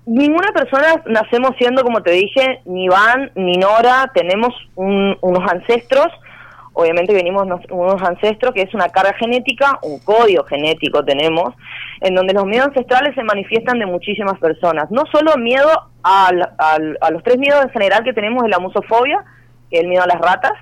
ninguna 0.05 0.51
persona 0.51 1.01
nacemos 1.07 1.51
siendo, 1.57 1.81
como 1.81 2.03
te 2.03 2.11
dije, 2.11 2.59
ni 2.65 2.85
Iván 2.85 3.31
ni 3.33 3.57
Nora, 3.57 4.11
tenemos 4.13 4.53
un- 4.75 5.17
unos 5.21 5.51
ancestros, 5.51 6.07
obviamente 6.75 7.13
venimos 7.13 7.47
nos- 7.47 7.65
unos 7.71 8.01
ancestros 8.03 8.53
que 8.53 8.61
es 8.61 8.73
una 8.73 8.89
carga 8.89 9.13
genética, 9.17 9.79
un 9.81 9.99
código 9.99 10.43
genético 10.43 11.03
tenemos, 11.03 11.53
en 12.01 12.13
donde 12.13 12.33
los 12.33 12.45
miedos 12.45 12.67
ancestrales 12.67 13.15
se 13.15 13.23
manifiestan 13.23 13.79
de 13.79 13.85
muchísimas 13.87 14.37
personas. 14.39 14.91
No 14.91 15.03
solo 15.11 15.35
miedo 15.37 15.69
al- 16.03 16.51
a 16.59 17.09
los 17.11 17.23
tres 17.23 17.37
miedos 17.37 17.63
en 17.63 17.69
general 17.71 18.03
que 18.03 18.13
tenemos 18.13 18.47
la 18.47 18.59
musofobia, 18.59 19.23
que 19.69 19.77
es 19.77 19.83
el 19.83 19.89
miedo 19.89 20.03
a 20.03 20.07
las 20.07 20.21
ratas, 20.21 20.53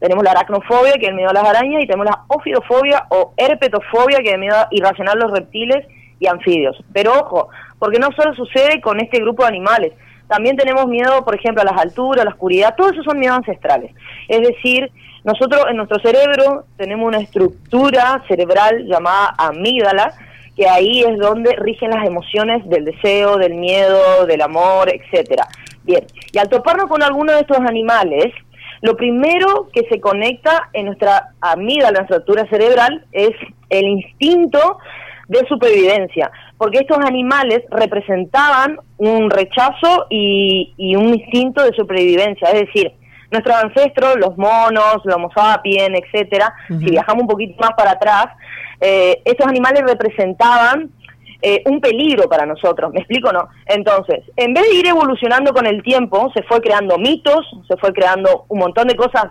tenemos 0.00 0.22
la 0.24 0.30
aracnofobia, 0.30 0.92
que 0.94 1.06
es 1.06 1.08
el 1.08 1.14
miedo 1.16 1.30
a 1.30 1.34
las 1.34 1.44
arañas, 1.44 1.82
y 1.82 1.86
tenemos 1.86 2.06
la 2.06 2.22
ofidofobia 2.28 3.06
o 3.10 3.34
herpetofobia, 3.36 4.18
que 4.18 4.28
es 4.28 4.34
el 4.34 4.40
miedo 4.40 4.56
irracional 4.70 5.18
a 5.20 5.26
los 5.26 5.32
reptiles, 5.38 5.86
y 6.20 6.26
anfibios. 6.26 6.76
Pero 6.92 7.12
ojo, 7.12 7.48
porque 7.78 8.00
no 8.00 8.08
solo 8.16 8.34
sucede 8.34 8.80
con 8.80 8.98
este 9.00 9.20
grupo 9.20 9.42
de 9.42 9.48
animales, 9.50 9.92
también 10.28 10.56
tenemos 10.56 10.86
miedo, 10.86 11.24
por 11.24 11.34
ejemplo, 11.34 11.62
a 11.62 11.64
las 11.64 11.80
alturas, 11.80 12.22
a 12.22 12.24
la 12.24 12.30
oscuridad, 12.30 12.74
todos 12.76 12.92
esos 12.92 13.04
son 13.04 13.18
miedos 13.18 13.38
ancestrales. 13.38 13.92
Es 14.28 14.42
decir, 14.46 14.90
nosotros 15.24 15.64
en 15.68 15.76
nuestro 15.76 15.98
cerebro 16.00 16.64
tenemos 16.76 17.08
una 17.08 17.18
estructura 17.18 18.22
cerebral 18.28 18.86
llamada 18.86 19.34
amígdala, 19.38 20.14
que 20.56 20.68
ahí 20.68 21.02
es 21.02 21.18
donde 21.18 21.56
rigen 21.56 21.90
las 21.90 22.06
emociones 22.06 22.68
del 22.68 22.84
deseo, 22.84 23.36
del 23.36 23.54
miedo, 23.54 24.26
del 24.26 24.42
amor, 24.42 24.92
etcétera. 24.92 25.46
Bien, 25.84 26.04
y 26.32 26.38
al 26.38 26.48
toparnos 26.48 26.88
con 26.88 27.02
alguno 27.02 27.32
de 27.32 27.40
estos 27.40 27.58
animales, 27.58 28.32
lo 28.82 28.96
primero 28.96 29.68
que 29.72 29.82
se 29.88 30.00
conecta 30.00 30.68
en 30.72 30.86
nuestra 30.86 31.30
amígdala, 31.40 31.98
la 31.98 32.02
estructura 32.02 32.46
cerebral, 32.48 33.04
es 33.12 33.30
el 33.70 33.86
instinto 33.86 34.78
de 35.28 35.46
supervivencia, 35.46 36.30
porque 36.58 36.78
estos 36.80 36.98
animales 36.98 37.60
representaban 37.70 38.78
un 38.98 39.30
rechazo 39.30 40.06
y, 40.10 40.74
un 40.96 41.14
instinto 41.14 41.62
de 41.62 41.72
supervivencia, 41.72 42.50
es 42.50 42.66
decir, 42.66 42.92
nuestros 43.30 43.56
ancestros, 43.56 44.16
los 44.16 44.36
monos, 44.36 44.96
los 45.04 45.14
homo 45.14 45.30
sapiens, 45.34 46.00
etcétera, 46.02 46.52
si 46.66 46.90
viajamos 46.90 47.22
un 47.22 47.28
poquito 47.28 47.54
más 47.60 47.72
para 47.76 47.92
atrás, 47.92 48.26
eh, 48.80 49.22
estos 49.24 49.46
animales 49.46 49.82
representaban 49.86 50.90
eh, 51.40 51.62
un 51.66 51.80
peligro 51.80 52.28
para 52.28 52.46
nosotros, 52.46 52.92
¿me 52.92 53.00
explico 53.00 53.32
no? 53.32 53.48
Entonces, 53.66 54.24
en 54.34 54.54
vez 54.54 54.64
de 54.68 54.74
ir 54.74 54.86
evolucionando 54.88 55.52
con 55.52 55.66
el 55.66 55.82
tiempo, 55.84 56.32
se 56.34 56.42
fue 56.42 56.60
creando 56.60 56.98
mitos, 56.98 57.46
se 57.68 57.76
fue 57.76 57.92
creando 57.92 58.46
un 58.48 58.58
montón 58.58 58.88
de 58.88 58.96
cosas 58.96 59.26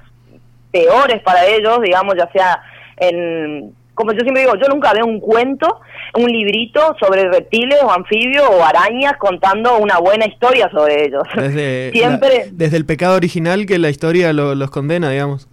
peores 0.71 1.21
para 1.23 1.45
ellos, 1.45 1.81
digamos, 1.81 2.15
ya 2.15 2.29
sea 2.31 2.61
en 2.97 3.75
como 3.97 4.11
yo 4.13 4.19
siempre 4.19 4.43
digo, 4.43 4.53
yo 4.61 4.67
nunca 4.69 4.93
veo 4.93 5.07
un 5.07 5.19
cuento, 5.19 5.81
un 6.15 6.27
librito 6.27 6.95
sobre 6.99 7.27
reptiles 7.31 7.79
o 7.83 7.91
anfibios 7.91 8.45
o 8.47 8.63
arañas 8.63 9.13
contando 9.17 9.79
una 9.79 9.97
buena 9.97 10.27
historia 10.27 10.69
sobre 10.71 11.05
ellos. 11.05 11.23
Desde, 11.35 11.89
Siempre... 11.93 12.49
desde 12.51 12.77
el 12.77 12.85
pecado 12.85 13.15
original 13.15 13.65
que 13.65 13.79
la 13.79 13.89
historia 13.89 14.33
los 14.33 14.69
condena, 14.69 15.09
digamos. 15.09 15.47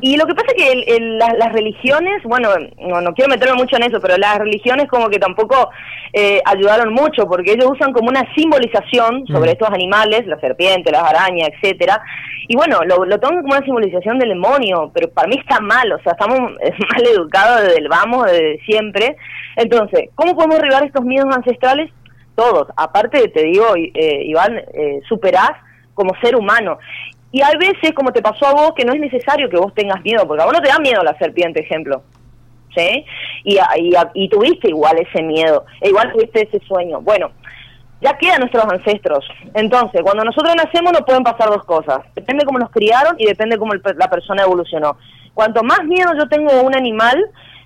Y 0.00 0.16
lo 0.16 0.26
que 0.26 0.34
pasa 0.34 0.52
es 0.54 0.62
que 0.62 1.00
las 1.00 1.52
religiones, 1.52 2.22
bueno, 2.22 2.50
no, 2.78 3.14
quiero 3.14 3.30
meterme 3.30 3.56
mucho 3.56 3.76
en 3.76 3.84
eso, 3.84 4.00
pero 4.00 4.16
las 4.16 4.38
religiones 4.38 4.86
como 4.88 5.08
que 5.08 5.18
tampoco 5.18 5.70
eh, 6.12 6.40
ayudaron 6.44 6.92
mucho, 6.92 7.26
porque 7.26 7.52
ellos 7.52 7.70
usan 7.72 7.92
como 7.92 8.08
una 8.08 8.22
simbolización 8.34 9.26
sobre 9.26 9.50
mm. 9.50 9.54
estos 9.54 9.70
animales, 9.70 10.26
la 10.26 10.38
serpiente, 10.38 10.92
las 10.92 11.02
arañas, 11.02 11.48
etcétera, 11.54 12.00
y 12.50 12.56
bueno, 12.56 12.80
lo, 12.86 13.04
lo 13.04 13.20
toman 13.20 13.42
como 13.42 13.54
una 13.56 13.64
simbolización 13.64 14.18
del 14.18 14.30
demonio, 14.30 14.90
pero 14.94 15.10
para 15.10 15.28
mí 15.28 15.36
está 15.38 15.60
mal, 15.60 15.92
o 15.92 16.00
sea, 16.02 16.12
estamos 16.12 16.38
mal 16.40 17.06
educados 17.06 17.62
desde 17.62 17.78
el 17.78 17.88
vamos, 17.88 18.24
desde 18.24 18.58
siempre. 18.64 19.16
Entonces, 19.56 20.08
¿cómo 20.14 20.34
podemos 20.34 20.58
arribar 20.58 20.84
estos 20.84 21.04
miedos 21.04 21.34
ancestrales? 21.36 21.90
Todos, 22.34 22.68
aparte, 22.76 23.28
te 23.28 23.42
digo, 23.42 23.66
eh, 23.76 24.22
Iván, 24.24 24.56
eh, 24.56 25.00
superás 25.08 25.50
como 25.92 26.14
ser 26.22 26.36
humano. 26.36 26.78
Y 27.30 27.42
hay 27.42 27.56
veces, 27.58 27.92
como 27.94 28.12
te 28.12 28.22
pasó 28.22 28.46
a 28.46 28.52
vos, 28.52 28.72
que 28.74 28.84
no 28.84 28.92
es 28.92 29.00
necesario 29.00 29.50
que 29.50 29.58
vos 29.58 29.74
tengas 29.74 30.02
miedo, 30.02 30.26
porque 30.26 30.42
a 30.42 30.46
vos 30.46 30.54
no 30.54 30.62
te 30.62 30.68
da 30.68 30.78
miedo 30.78 31.02
la 31.02 31.16
serpiente, 31.18 31.60
ejemplo. 31.60 32.02
¿Sí? 32.74 33.04
Y, 33.44 33.56
y, 33.56 33.92
y 34.14 34.28
tuviste 34.28 34.68
igual 34.68 34.98
ese 34.98 35.22
miedo, 35.22 35.64
e 35.80 35.88
igual 35.88 36.12
tuviste 36.12 36.42
ese 36.42 36.60
sueño. 36.66 37.00
Bueno, 37.00 37.32
ya 38.00 38.16
quedan 38.16 38.40
nuestros 38.40 38.64
ancestros. 38.64 39.26
Entonces, 39.54 40.02
cuando 40.02 40.24
nosotros 40.24 40.54
nacemos 40.56 40.92
no 40.92 41.04
pueden 41.04 41.24
pasar 41.24 41.48
dos 41.48 41.64
cosas. 41.64 42.00
Depende 42.14 42.44
cómo 42.44 42.58
nos 42.58 42.70
criaron 42.70 43.16
y 43.18 43.26
depende 43.26 43.58
cómo 43.58 43.72
la 43.74 44.10
persona 44.10 44.44
evolucionó. 44.44 44.96
Cuanto 45.34 45.62
más 45.62 45.84
miedo 45.84 46.12
yo 46.16 46.28
tengo 46.28 46.50
a 46.52 46.62
un 46.62 46.76
animal, 46.76 47.18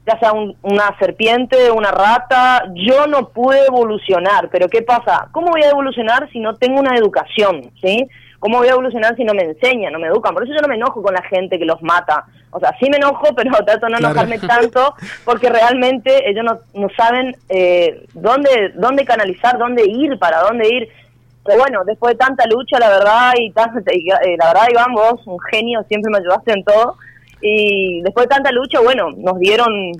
ya 0.06 0.18
sea 0.18 0.32
una 0.32 0.96
serpiente, 0.98 1.70
una 1.70 1.90
rata, 1.90 2.64
yo 2.74 3.06
no 3.06 3.28
pude 3.28 3.66
evolucionar. 3.66 4.48
Pero 4.50 4.68
¿qué 4.68 4.82
pasa? 4.82 5.28
¿Cómo 5.32 5.50
voy 5.50 5.62
a 5.62 5.70
evolucionar 5.70 6.28
si 6.32 6.40
no 6.40 6.56
tengo 6.56 6.80
una 6.80 6.96
educación? 6.96 7.70
¿Sí? 7.80 8.08
¿Cómo 8.42 8.58
voy 8.58 8.66
a 8.66 8.72
evolucionar 8.72 9.14
si 9.14 9.22
no 9.22 9.34
me 9.34 9.44
enseñan, 9.44 9.92
no 9.92 10.00
me 10.00 10.08
educan? 10.08 10.34
Por 10.34 10.42
eso 10.42 10.52
yo 10.52 10.60
no 10.60 10.66
me 10.66 10.74
enojo 10.74 11.00
con 11.00 11.14
la 11.14 11.22
gente 11.22 11.60
que 11.60 11.64
los 11.64 11.80
mata. 11.80 12.24
O 12.50 12.58
sea, 12.58 12.76
sí 12.80 12.90
me 12.90 12.96
enojo, 12.96 13.32
pero 13.36 13.52
trato 13.64 13.86
de 13.86 13.92
no 13.92 13.98
enojarme 13.98 14.36
tanto 14.40 14.96
porque 15.24 15.48
realmente 15.48 16.28
ellos 16.28 16.44
no, 16.44 16.58
no 16.74 16.88
saben 16.96 17.36
eh, 17.48 18.04
dónde, 18.14 18.72
dónde 18.74 19.04
canalizar, 19.04 19.58
dónde 19.58 19.84
ir, 19.86 20.18
para 20.18 20.40
dónde 20.40 20.66
ir. 20.74 20.88
Pero 21.44 21.60
bueno, 21.60 21.84
después 21.84 22.14
de 22.14 22.18
tanta 22.18 22.44
lucha, 22.48 22.80
la 22.80 22.88
verdad, 22.88 23.32
y, 23.36 23.46
eh, 23.46 24.36
la 24.36 24.48
verdad, 24.48 24.66
Iván, 24.72 24.92
vos, 24.92 25.24
un 25.24 25.38
genio, 25.48 25.84
siempre 25.86 26.10
me 26.10 26.18
ayudaste 26.18 26.52
en 26.52 26.64
todo. 26.64 26.96
Y 27.40 28.02
después 28.02 28.26
de 28.26 28.34
tanta 28.34 28.50
lucha, 28.50 28.80
bueno, 28.80 29.10
nos 29.18 29.38
dieron 29.38 29.92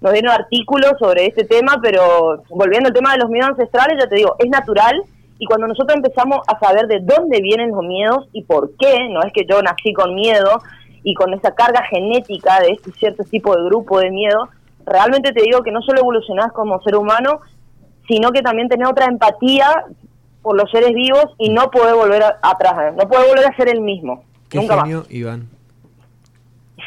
nos 0.00 0.12
dieron 0.12 0.30
artículos 0.30 0.92
sobre 1.00 1.26
este 1.26 1.44
tema, 1.46 1.80
pero 1.82 2.44
volviendo 2.48 2.90
al 2.90 2.94
tema 2.94 3.10
de 3.12 3.18
los 3.18 3.28
miedos 3.28 3.50
ancestrales, 3.50 3.98
ya 4.00 4.08
te 4.08 4.16
digo, 4.16 4.36
es 4.38 4.48
natural 4.50 5.02
y 5.42 5.44
cuando 5.44 5.66
nosotros 5.66 5.96
empezamos 5.96 6.38
a 6.46 6.56
saber 6.60 6.86
de 6.86 7.00
dónde 7.00 7.40
vienen 7.40 7.72
los 7.72 7.82
miedos 7.82 8.28
y 8.32 8.44
por 8.44 8.76
qué, 8.78 9.08
no 9.10 9.24
es 9.24 9.32
que 9.32 9.44
yo 9.44 9.60
nací 9.60 9.92
con 9.92 10.14
miedo 10.14 10.62
y 11.02 11.14
con 11.14 11.34
esa 11.34 11.52
carga 11.52 11.82
genética 11.90 12.60
de 12.60 12.68
este 12.68 12.92
cierto 12.92 13.24
tipo 13.24 13.56
de 13.56 13.64
grupo 13.64 13.98
de 13.98 14.12
miedo, 14.12 14.48
realmente 14.86 15.32
te 15.32 15.42
digo 15.42 15.64
que 15.64 15.72
no 15.72 15.82
solo 15.82 15.98
evolucionás 15.98 16.52
como 16.52 16.80
ser 16.82 16.94
humano, 16.94 17.40
sino 18.06 18.30
que 18.30 18.40
también 18.40 18.68
tenés 18.68 18.88
otra 18.88 19.06
empatía 19.06 19.66
por 20.42 20.56
los 20.56 20.70
seres 20.70 20.92
vivos 20.94 21.24
y 21.38 21.48
no 21.48 21.72
podés 21.72 21.94
volver 21.94 22.22
atrás, 22.40 22.94
no 22.94 23.08
podés 23.08 23.26
volver 23.26 23.46
a 23.46 23.56
ser 23.56 23.68
el 23.68 23.80
mismo. 23.80 24.22
Qué 24.48 24.58
Nunca 24.58 24.82
genio, 24.82 25.06
Iván. 25.10 25.48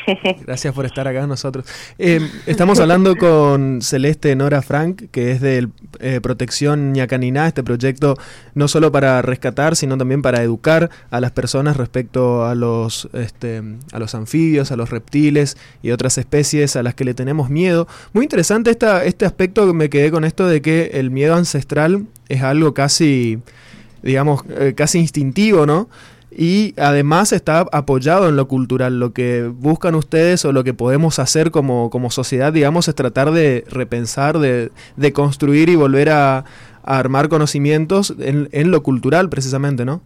Gracias 0.46 0.74
por 0.74 0.86
estar 0.86 1.08
acá 1.08 1.22
con 1.22 1.30
nosotros. 1.30 1.66
Eh, 1.98 2.20
estamos 2.46 2.80
hablando 2.80 3.16
con 3.16 3.82
Celeste 3.82 4.36
Nora 4.36 4.62
Frank, 4.62 5.04
que 5.12 5.32
es 5.32 5.42
de 5.42 5.68
eh, 6.00 6.20
Protección 6.22 6.94
Ñacaniná, 6.94 7.48
este 7.48 7.64
proyecto 7.64 8.18
no 8.54 8.68
solo 8.68 8.92
para 8.92 9.22
rescatar, 9.22 9.76
sino 9.76 9.98
también 9.98 10.22
para 10.22 10.42
educar 10.42 10.90
a 11.10 11.20
las 11.20 11.32
personas 11.32 11.78
respecto 11.78 12.46
a 12.46 12.56
los, 12.56 13.10
este, 13.14 13.62
a 13.92 14.00
los 14.00 14.16
anfibios, 14.16 14.72
a 14.72 14.76
los 14.76 14.90
reptiles 14.90 15.58
y 15.82 15.92
otras 15.92 16.18
especies 16.18 16.76
a 16.76 16.84
las 16.84 16.96
que 16.96 17.06
le 17.06 17.14
tenemos 17.14 17.50
miedo. 17.50 17.88
Muy 18.14 18.24
interesante 18.24 18.72
esta, 18.72 19.04
este 19.06 19.26
aspecto 19.26 19.66
que 19.68 19.74
me 19.74 19.90
quedé 19.90 20.12
con 20.12 20.24
esto 20.24 20.48
de 20.48 20.62
que 20.62 20.92
el 20.94 21.12
miedo 21.12 21.36
ancestral 21.36 22.06
es 22.30 22.42
algo 22.42 22.74
casi, 22.74 23.40
digamos, 24.04 24.42
eh, 24.50 24.74
casi 24.76 25.00
instintivo, 25.00 25.66
¿no? 25.66 25.90
Y 26.38 26.74
además 26.78 27.32
está 27.32 27.66
apoyado 27.72 28.28
en 28.28 28.36
lo 28.36 28.48
cultural. 28.48 29.00
Lo 29.00 29.14
que 29.14 29.44
buscan 29.44 29.96
ustedes 29.96 30.44
o 30.44 30.52
lo 30.52 30.64
que 30.64 30.74
podemos 30.74 31.20
hacer 31.20 31.50
como, 31.50 31.90
como 31.90 32.12
sociedad, 32.12 32.52
digamos, 32.52 32.88
es 32.90 32.96
tratar 32.96 33.32
de 33.32 33.64
repensar, 33.70 34.40
de, 34.40 34.72
de 34.98 35.14
construir 35.14 35.70
y 35.70 35.76
volver 35.76 36.10
a, 36.10 36.44
armar 36.88 37.30
conocimientos 37.30 38.14
en, 38.20 38.48
en, 38.52 38.70
lo 38.70 38.84
cultural, 38.84 39.28
precisamente, 39.28 39.86
¿no? 39.86 40.02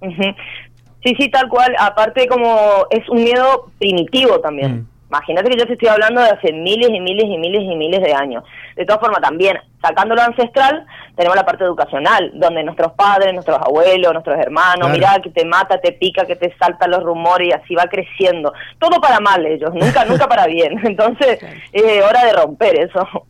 Sí, 0.00 1.14
sí, 1.18 1.28
tal 1.30 1.46
cual. 1.50 1.74
Aparte, 1.78 2.26
como 2.26 2.86
es 2.88 3.06
un 3.10 3.22
miedo 3.22 3.70
primitivo 3.78 4.40
también. 4.40 4.72
Mm. 4.72 4.86
Imagínate 5.10 5.50
que 5.50 5.58
yo 5.58 5.66
te 5.66 5.72
estoy 5.72 5.88
hablando 5.88 6.20
de 6.20 6.28
hace 6.28 6.52
miles 6.52 6.88
y 6.88 7.00
miles 7.00 7.24
y 7.24 7.36
miles 7.36 7.62
y 7.62 7.74
miles 7.74 8.00
de 8.00 8.14
años. 8.14 8.44
De 8.76 8.86
todas 8.86 9.00
formas, 9.00 9.20
también, 9.20 9.58
sacando 9.82 10.14
lo 10.14 10.22
ancestral, 10.22 10.86
tenemos 11.16 11.34
la 11.34 11.44
parte 11.44 11.64
educacional, 11.64 12.30
donde 12.34 12.62
nuestros 12.62 12.92
padres, 12.92 13.34
nuestros 13.34 13.58
abuelos, 13.58 14.12
nuestros 14.12 14.38
hermanos, 14.38 14.88
mira 14.90 15.18
que 15.20 15.30
te 15.30 15.44
mata, 15.44 15.80
te 15.80 15.90
pica, 15.92 16.24
que 16.26 16.36
te 16.36 16.54
saltan 16.58 16.92
los 16.92 17.02
rumores 17.02 17.48
y 17.48 17.52
así 17.52 17.74
va 17.74 17.86
creciendo. 17.86 18.52
Todo 18.78 19.00
para 19.00 19.18
mal 19.18 19.44
ellos, 19.44 19.74
nunca, 19.74 20.04
nunca 20.08 20.28
para 20.28 20.46
bien. 20.46 20.78
Entonces, 20.84 21.38
es 21.72 22.04
hora 22.04 22.24
de 22.24 22.32
romper 22.32 22.78
eso. 22.78 23.26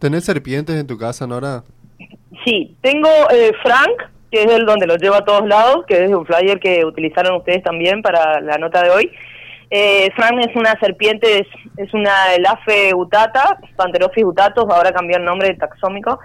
¿Tenés 0.00 0.24
serpientes 0.24 0.74
en 0.74 0.86
tu 0.88 0.98
casa, 0.98 1.28
Nora? 1.28 1.62
Sí, 2.44 2.76
tengo 2.80 3.08
eh, 3.30 3.52
Frank, 3.62 4.10
que 4.32 4.42
es 4.42 4.52
el 4.52 4.66
donde 4.66 4.86
los 4.88 4.98
lleva 4.98 5.18
a 5.18 5.24
todos 5.24 5.46
lados, 5.46 5.84
que 5.86 6.04
es 6.04 6.10
un 6.10 6.26
flyer 6.26 6.58
que 6.58 6.84
utilizaron 6.84 7.36
ustedes 7.36 7.62
también 7.62 8.02
para 8.02 8.40
la 8.40 8.58
nota 8.58 8.82
de 8.82 8.90
hoy. 8.90 9.12
Eh, 9.70 10.10
Frank 10.16 10.38
es 10.40 10.54
una 10.56 10.78
serpiente, 10.80 11.46
es, 11.76 11.94
una 11.94 12.34
elafe 12.34 12.92
utata, 12.92 13.58
Panterophis 13.76 14.24
utatus, 14.24 14.64
ahora 14.68 14.92
cambió 14.92 15.16
el 15.16 15.24
nombre 15.24 15.54
taxómico. 15.54 16.18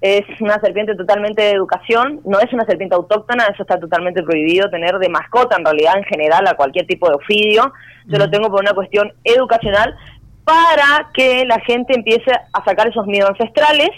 Es 0.00 0.24
una 0.40 0.60
serpiente 0.60 0.94
totalmente 0.94 1.42
de 1.42 1.50
educación, 1.50 2.20
no 2.24 2.38
es 2.38 2.52
una 2.52 2.64
serpiente 2.64 2.94
autóctona, 2.94 3.46
eso 3.46 3.62
está 3.62 3.80
totalmente 3.80 4.22
prohibido 4.22 4.70
tener 4.70 4.98
de 4.98 5.08
mascota 5.08 5.56
en 5.56 5.64
realidad 5.64 5.96
en 5.96 6.04
general 6.04 6.46
a 6.46 6.54
cualquier 6.54 6.86
tipo 6.86 7.08
de 7.08 7.16
ofidio. 7.16 7.72
Yo 8.06 8.18
lo 8.18 8.30
tengo 8.30 8.48
por 8.50 8.60
una 8.60 8.74
cuestión 8.74 9.12
educacional 9.24 9.96
para 10.44 11.10
que 11.12 11.44
la 11.44 11.58
gente 11.60 11.94
empiece 11.94 12.30
a 12.52 12.64
sacar 12.64 12.86
esos 12.86 13.06
miedos 13.06 13.30
ancestrales 13.30 13.90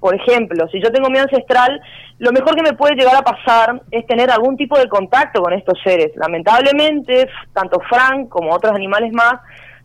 por 0.00 0.14
ejemplo, 0.14 0.66
si 0.72 0.82
yo 0.82 0.90
tengo 0.90 1.10
miedo 1.10 1.26
ancestral, 1.30 1.80
lo 2.18 2.32
mejor 2.32 2.56
que 2.56 2.62
me 2.62 2.72
puede 2.72 2.94
llegar 2.94 3.14
a 3.14 3.22
pasar 3.22 3.82
es 3.90 4.06
tener 4.06 4.30
algún 4.30 4.56
tipo 4.56 4.78
de 4.78 4.88
contacto 4.88 5.42
con 5.42 5.52
estos 5.52 5.78
seres. 5.84 6.12
Lamentablemente, 6.16 7.28
tanto 7.52 7.80
Frank 7.88 8.28
como 8.28 8.54
otros 8.54 8.74
animales 8.74 9.12
más 9.12 9.34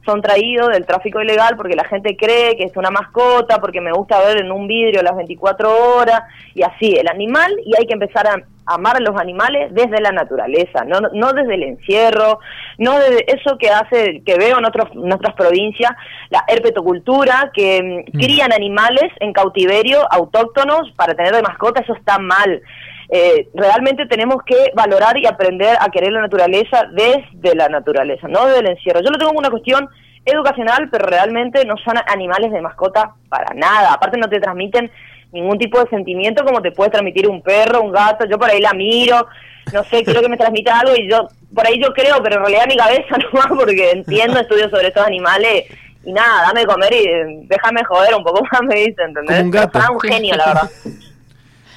son 0.06 0.22
traídos 0.22 0.70
del 0.70 0.86
tráfico 0.86 1.22
ilegal 1.22 1.56
porque 1.58 1.76
la 1.76 1.86
gente 1.86 2.16
cree 2.16 2.56
que 2.56 2.64
es 2.64 2.78
una 2.78 2.92
mascota, 2.92 3.60
porque 3.60 3.82
me 3.82 3.92
gusta 3.92 4.20
ver 4.20 4.38
en 4.38 4.52
un 4.52 4.68
vidrio 4.68 5.02
las 5.02 5.16
24 5.16 5.96
horas 5.96 6.22
y 6.54 6.64
así, 6.64 6.94
el 6.94 7.08
animal, 7.08 7.54
y 7.66 7.74
hay 7.78 7.86
que 7.86 7.94
empezar 7.94 8.28
a 8.28 8.36
amar 8.68 8.98
a 8.98 9.00
los 9.00 9.20
animales 9.20 9.72
desde 9.76 10.02
la 10.02 10.12
naturaleza, 10.12 10.86
no, 10.86 11.00
no 11.14 11.34
desde 11.34 11.54
el 11.54 11.64
encierro, 11.64 12.40
no 12.80 12.98
desde 12.98 13.32
eso 13.32 13.60
que 13.60 13.70
hace, 13.70 14.24
que 14.26 14.38
veo 14.38 14.58
en, 14.58 14.66
otros, 14.66 14.90
en 14.92 15.14
otras 15.14 15.36
provincias, 15.36 15.92
la 16.32 16.44
herpetocultura, 16.48 17.52
que 17.54 17.84
mm, 17.84 17.96
Mm. 17.96 18.20
crían 18.20 18.54
animales 18.54 19.12
en 19.20 19.34
cautiverio 19.34 20.02
autóctonos 20.12 20.92
para 20.96 21.16
tener 21.16 21.34
de 21.36 21.42
mascota, 21.42 21.82
eso 21.82 21.94
está 21.94 22.18
mal. 22.20 22.62
Eh, 23.10 23.50
realmente 23.54 24.08
tenemos 24.08 24.38
que 24.46 24.72
valorar 24.74 25.18
y 25.18 25.28
aprender 25.28 25.78
a 25.80 25.90
querer 25.90 26.12
la 26.12 26.22
naturaleza 26.22 26.86
desde 26.92 27.56
la 27.56 27.70
naturaleza, 27.70 28.28
no 28.28 28.46
desde 28.46 28.60
el 28.60 28.68
encierro. 28.68 29.02
Yo 29.02 29.12
lo 29.12 29.18
tengo 29.18 29.30
como 29.30 29.40
una 29.40 29.52
cuestión 29.52 29.88
educacional, 30.26 30.90
pero 30.92 31.06
realmente 31.06 31.64
no 31.66 31.76
son 31.78 31.96
animales 32.08 32.52
de 32.52 32.62
mascota 32.62 33.14
para 33.30 33.54
nada. 33.54 33.94
Aparte 33.94 34.18
no 34.18 34.28
te 34.28 34.40
transmiten 34.40 34.92
ningún 35.32 35.60
tipo 35.60 35.80
de 35.80 35.90
sentimiento 35.90 36.44
como 36.44 36.62
te 36.62 36.72
puede 36.72 36.92
transmitir 36.92 37.28
un 37.28 37.42
perro, 37.42 37.82
un 37.82 37.92
gato. 37.92 38.26
Yo 38.26 38.40
por 38.40 38.50
ahí 38.50 38.60
la 38.60 38.74
miro, 38.74 39.28
no 39.72 39.84
sé, 39.84 40.04
quiero 40.04 40.22
que 40.22 40.30
me 40.30 40.38
transmita 40.38 40.80
algo 40.80 40.96
y 40.96 41.10
yo, 41.10 41.28
por 41.54 41.68
ahí 41.68 41.80
yo 41.82 41.94
creo, 41.94 42.22
pero 42.24 42.38
en 42.38 42.42
realidad 42.46 42.66
mi 42.68 42.78
cabeza 42.78 43.18
no 43.18 43.40
va 43.40 43.48
porque 43.50 43.92
entiendo 43.92 44.40
estudios 44.40 44.72
sobre 44.72 44.88
estos 44.88 45.06
animales 45.06 45.66
y 46.04 46.14
nada, 46.14 46.48
dame 46.48 46.62
de 46.62 46.66
comer 46.68 46.94
y 46.94 47.08
eh, 47.08 47.26
déjame 47.48 47.84
joder 47.84 48.16
un 48.16 48.24
poco 48.24 48.44
más, 48.52 48.62
me 48.64 48.76
dice, 48.76 49.04
¿entendés? 49.04 49.38
Como 49.38 49.46
un 49.46 49.52
gato. 49.52 49.80
Pero 49.80 49.94
un 49.94 50.00
genio, 50.00 50.36
la 50.36 50.46
verdad. 50.48 50.72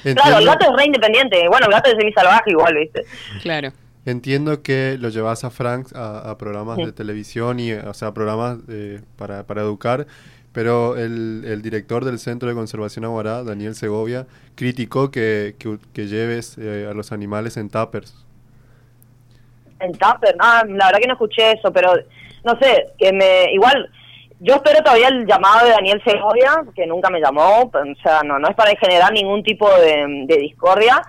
Entiendo, 0.03 0.21
Claro, 0.23 0.37
el 0.39 0.45
gato 0.45 0.65
es 0.71 0.77
re 0.77 0.85
independiente. 0.85 1.47
Bueno, 1.49 1.67
el 1.67 1.73
gato 1.73 1.89
es 1.91 1.97
semi-salvaje 1.97 2.51
igual, 2.51 2.75
¿viste? 2.75 3.05
Claro. 3.41 3.73
entiendo 4.05 4.63
que 4.63 4.97
lo 4.99 5.09
llevas 5.09 5.43
a 5.43 5.49
Frank 5.51 5.93
a, 5.95 6.29
a 6.31 6.37
programas 6.37 6.77
Sí. 6.77 6.85
de 6.85 6.91
televisión 6.93 7.59
y, 7.59 7.73
o 7.73 7.93
sea, 7.93 8.13
programas 8.13 8.57
eh, 8.69 9.01
para, 9.17 9.43
para 9.45 9.61
educar, 9.61 10.07
pero 10.51 10.97
el, 10.97 11.43
el 11.45 11.61
director 11.61 12.05
del 12.05 12.17
Centro 12.17 12.49
de 12.49 12.55
Conservación 12.55 13.05
Aguará, 13.05 13.43
Daniel 13.43 13.75
Segovia, 13.75 14.25
criticó 14.55 15.11
que, 15.11 15.55
que, 15.59 15.77
que 15.93 16.07
lleves 16.07 16.57
eh, 16.57 16.87
a 16.89 16.93
los 16.93 17.11
animales 17.11 17.55
en 17.57 17.69
tuppers. 17.69 18.25
En 19.79 19.91
Tupper, 19.93 20.35
ah, 20.39 20.63
la 20.67 20.87
verdad 20.87 20.99
que 20.99 21.07
no 21.07 21.13
escuché 21.13 21.53
eso, 21.53 21.71
pero 21.71 21.93
no 22.43 22.57
sé, 22.59 22.87
que 22.97 23.13
me. 23.13 23.53
Igual, 23.53 23.89
yo 24.39 24.55
espero 24.55 24.81
todavía 24.83 25.09
el 25.09 25.25
llamado 25.25 25.65
de 25.65 25.71
Daniel 25.71 26.01
Segovia, 26.05 26.63
que 26.75 26.87
nunca 26.87 27.09
me 27.09 27.19
llamó, 27.19 27.63
o 27.63 27.71
sea, 28.01 28.21
no, 28.23 28.39
no 28.39 28.47
es 28.47 28.55
para 28.55 28.71
generar 28.75 29.11
ningún 29.11 29.43
tipo 29.43 29.69
de, 29.69 30.25
discordia. 30.39 31.01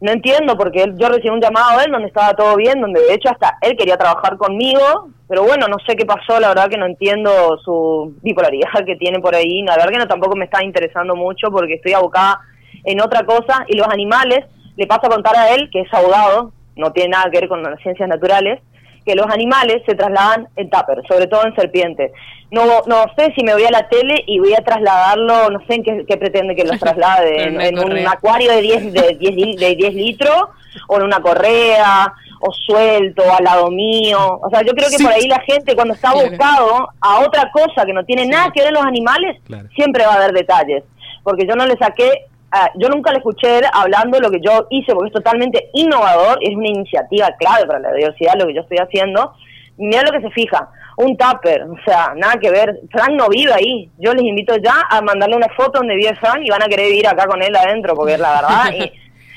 No 0.00 0.12
entiendo, 0.12 0.56
porque 0.56 0.84
él- 0.84 0.94
yo 0.96 1.08
recibí 1.08 1.28
un 1.28 1.40
llamado 1.40 1.78
de 1.78 1.84
él 1.84 1.92
donde 1.92 2.08
estaba 2.08 2.32
todo 2.34 2.56
bien, 2.56 2.80
donde 2.80 3.00
de 3.02 3.12
hecho 3.14 3.28
hasta 3.28 3.58
él 3.60 3.76
quería 3.76 3.98
trabajar 3.98 4.36
conmigo, 4.38 5.10
pero 5.28 5.42
bueno, 5.42 5.66
no 5.68 5.76
sé 5.86 5.94
qué 5.94 6.06
pasó, 6.06 6.40
la 6.40 6.48
verdad 6.48 6.68
que 6.70 6.78
no 6.78 6.86
entiendo 6.86 7.58
su 7.58 8.14
bipolaridad 8.22 8.70
que 8.86 8.96
tiene 8.96 9.18
por 9.20 9.34
ahí, 9.34 9.62
la 9.62 9.76
verdad 9.76 9.90
que 9.90 9.98
no 9.98 10.08
tampoco 10.08 10.36
me 10.36 10.46
está 10.46 10.64
interesando 10.64 11.14
mucho 11.16 11.50
porque 11.50 11.74
estoy 11.74 11.92
abocada 11.92 12.40
en 12.84 13.00
otra 13.02 13.24
cosa 13.26 13.64
y 13.68 13.76
los 13.76 13.86
animales, 13.88 14.46
le 14.76 14.86
paso 14.86 15.06
a 15.06 15.10
contar 15.10 15.36
a 15.36 15.50
él, 15.50 15.68
que 15.70 15.80
es 15.80 15.92
abogado, 15.92 16.52
no 16.76 16.92
tiene 16.92 17.10
nada 17.10 17.30
que 17.30 17.40
ver 17.40 17.48
con 17.48 17.62
las 17.62 17.78
ciencias 17.82 18.08
naturales, 18.08 18.60
que 19.04 19.14
los 19.14 19.26
animales 19.26 19.82
se 19.86 19.94
trasladan 19.94 20.48
en 20.56 20.68
tupper, 20.70 21.02
sobre 21.08 21.26
todo 21.26 21.46
en 21.46 21.54
serpientes. 21.54 22.12
No, 22.50 22.64
no 22.86 23.04
sé 23.16 23.32
si 23.36 23.44
me 23.44 23.52
voy 23.54 23.64
a 23.64 23.70
la 23.70 23.88
tele 23.88 24.22
y 24.26 24.38
voy 24.40 24.54
a 24.54 24.64
trasladarlo, 24.64 25.50
no 25.50 25.60
sé 25.66 25.74
en 25.76 25.84
qué, 25.84 26.04
qué 26.06 26.16
pretende 26.16 26.54
que 26.56 26.64
los 26.64 26.78
traslade, 26.80 27.42
en, 27.48 27.60
en 27.60 27.78
un 27.78 28.06
acuario 28.06 28.50
de 28.52 28.60
10, 28.60 28.92
de, 28.92 29.16
10, 29.18 29.34
li- 29.36 29.56
de 29.56 29.76
10 29.76 29.94
litros, 29.94 30.44
o 30.88 30.96
en 30.96 31.02
una 31.04 31.20
correa, 31.20 32.12
o 32.40 32.52
suelto, 32.52 33.22
al 33.36 33.44
lado 33.44 33.70
mío. 33.70 34.40
O 34.42 34.48
sea, 34.50 34.62
yo 34.62 34.72
creo 34.72 34.88
que 34.88 34.96
Sí. 34.98 35.04
por 35.04 35.12
ahí 35.12 35.26
la 35.28 35.40
gente 35.40 35.74
cuando 35.74 35.94
está 35.94 36.12
Claro. 36.12 36.28
buscado 36.28 36.88
a 37.00 37.20
otra 37.20 37.50
cosa 37.52 37.84
que 37.84 37.92
no 37.92 38.04
tiene 38.04 38.26
nada 38.26 38.50
que 38.52 38.60
ver 38.60 38.68
en 38.68 38.74
los 38.74 38.84
animales, 38.86 39.36
Claro. 39.44 39.68
siempre 39.74 40.04
va 40.06 40.12
a 40.14 40.16
haber 40.16 40.32
detalles. 40.32 40.82
Porque 41.22 41.46
yo 41.46 41.54
no 41.54 41.66
le 41.66 41.76
saqué, 41.76 42.10
ah, 42.50 42.70
yo 42.76 42.88
nunca 42.88 43.10
le 43.12 43.18
escuché 43.18 43.60
hablando 43.72 44.18
de 44.18 44.22
lo 44.22 44.30
que 44.30 44.40
yo 44.40 44.66
hice, 44.70 44.92
porque 44.92 45.08
es 45.08 45.14
totalmente 45.14 45.70
innovador, 45.74 46.38
es 46.40 46.54
una 46.54 46.68
iniciativa 46.68 47.28
clave 47.38 47.66
para 47.66 47.78
la 47.78 47.92
diversidad 47.92 48.34
lo 48.38 48.46
que 48.46 48.54
yo 48.54 48.62
estoy 48.62 48.78
haciendo. 48.78 49.34
Y 49.78 49.86
Mira 49.86 50.02
lo 50.02 50.12
que 50.12 50.20
se 50.20 50.30
fija, 50.30 50.68
un 50.98 51.16
tupper, 51.16 51.62
o 51.62 51.76
sea, 51.84 52.12
nada 52.16 52.34
que 52.38 52.50
ver. 52.50 52.80
Frank 52.90 53.12
no 53.12 53.28
vive 53.28 53.52
ahí. 53.52 53.90
Yo 53.98 54.12
les 54.12 54.24
invito 54.24 54.56
ya 54.56 54.74
a 54.90 55.00
mandarle 55.00 55.36
una 55.36 55.48
foto 55.56 55.78
donde 55.78 55.96
vive 55.96 56.14
Frank 56.16 56.40
y 56.44 56.50
van 56.50 56.62
a 56.62 56.66
querer 56.66 56.88
vivir 56.88 57.08
acá 57.08 57.26
con 57.26 57.42
él 57.42 57.54
adentro, 57.56 57.94
porque 57.94 58.18
la 58.18 58.32
verdad 58.32 58.74
es, 58.74 58.90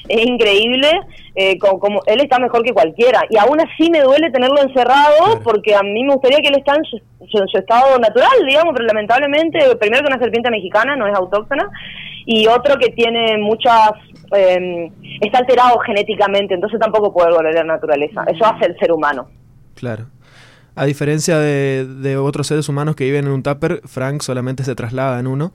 es 0.09 0.25
increíble. 0.25 0.89
eh, 1.35 1.57
como, 1.57 1.79
como 1.79 1.99
él 2.05 2.21
está 2.21 2.37
mejor 2.37 2.61
que 2.61 2.73
cualquiera. 2.73 3.21
Y 3.29 3.37
aún 3.39 3.59
así 3.59 3.89
me 3.89 4.01
duele 4.01 4.29
tenerlo 4.29 4.61
encerrado, 4.61 5.39
porque 5.43 5.73
a 5.75 5.81
mí 5.81 6.03
me 6.03 6.13
gustaría 6.13 6.37
que 6.39 6.49
él 6.49 6.57
esté 6.59 6.71
en 6.71 6.83
su, 6.83 6.97
su- 7.27 7.39
en 7.39 7.47
su 7.47 7.57
estado 7.57 7.97
natural, 7.97 8.29
digamos, 8.47 8.73
pero 8.75 8.85
lamentablemente, 8.85 9.59
primero 9.79 10.03
que 10.03 10.13
una 10.13 10.19
serpiente 10.19 10.51
mexicana 10.51 10.95
no 10.95 11.07
es 11.07 11.15
autóctona, 11.15 11.69
y 12.27 12.45
otro 12.45 12.77
que 12.77 12.89
tiene 12.89 13.37
muchas. 13.39 13.91
eh, 14.35 14.91
está 15.21 15.39
alterado 15.39 15.79
genéticamente, 15.79 16.53
entonces 16.53 16.79
tampoco 16.79 17.11
puede 17.13 17.31
volver 17.31 17.57
a 17.57 17.63
la 17.63 17.73
naturaleza. 17.73 18.25
Eso 18.27 18.45
hace 18.45 18.65
el 18.67 18.77
ser 18.77 18.91
humano. 18.91 19.27
Claro. 19.75 20.05
A 20.75 20.85
diferencia 20.85 21.37
de, 21.39 21.85
de 21.85 22.17
otros 22.17 22.47
seres 22.47 22.67
humanos 22.69 22.95
que 22.95 23.03
viven 23.05 23.25
en 23.25 23.31
un 23.31 23.43
tupper, 23.43 23.81
Frank 23.85 24.21
solamente 24.21 24.63
se 24.63 24.75
traslada 24.75 25.19
en 25.19 25.27
uno 25.27 25.51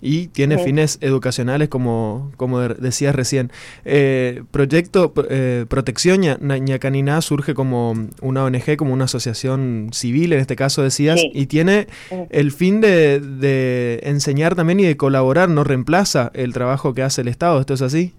y 0.00 0.28
tiene 0.28 0.58
fines 0.58 0.98
educacionales 1.00 1.68
como, 1.68 2.30
como 2.36 2.60
de- 2.60 2.74
decías 2.74 3.14
recién. 3.14 3.50
Eh, 3.84 4.42
Proyecto 4.50 5.12
eh, 5.28 5.66
Protección 5.68 6.20
Ñacaniná 6.20 7.20
surge 7.20 7.54
como 7.54 7.94
una 8.22 8.44
ONG, 8.44 8.76
como 8.76 8.92
una 8.92 9.04
asociación 9.06 9.88
civil, 9.92 10.32
en 10.32 10.40
este 10.40 10.56
caso 10.56 10.82
decías, 10.82 11.20
Sí. 11.20 11.30
y 11.34 11.46
tiene 11.46 11.86
el 12.30 12.52
fin 12.52 12.80
de, 12.80 13.20
de 13.20 14.00
enseñar 14.04 14.54
también 14.54 14.80
y 14.80 14.84
de 14.84 14.96
colaborar, 14.96 15.48
no 15.48 15.64
reemplaza 15.64 16.30
el 16.34 16.52
trabajo 16.52 16.94
que 16.94 17.02
hace 17.02 17.22
el 17.22 17.28
Estado. 17.28 17.58
¿Esto 17.60 17.74
es 17.74 17.82
así? 17.82 18.14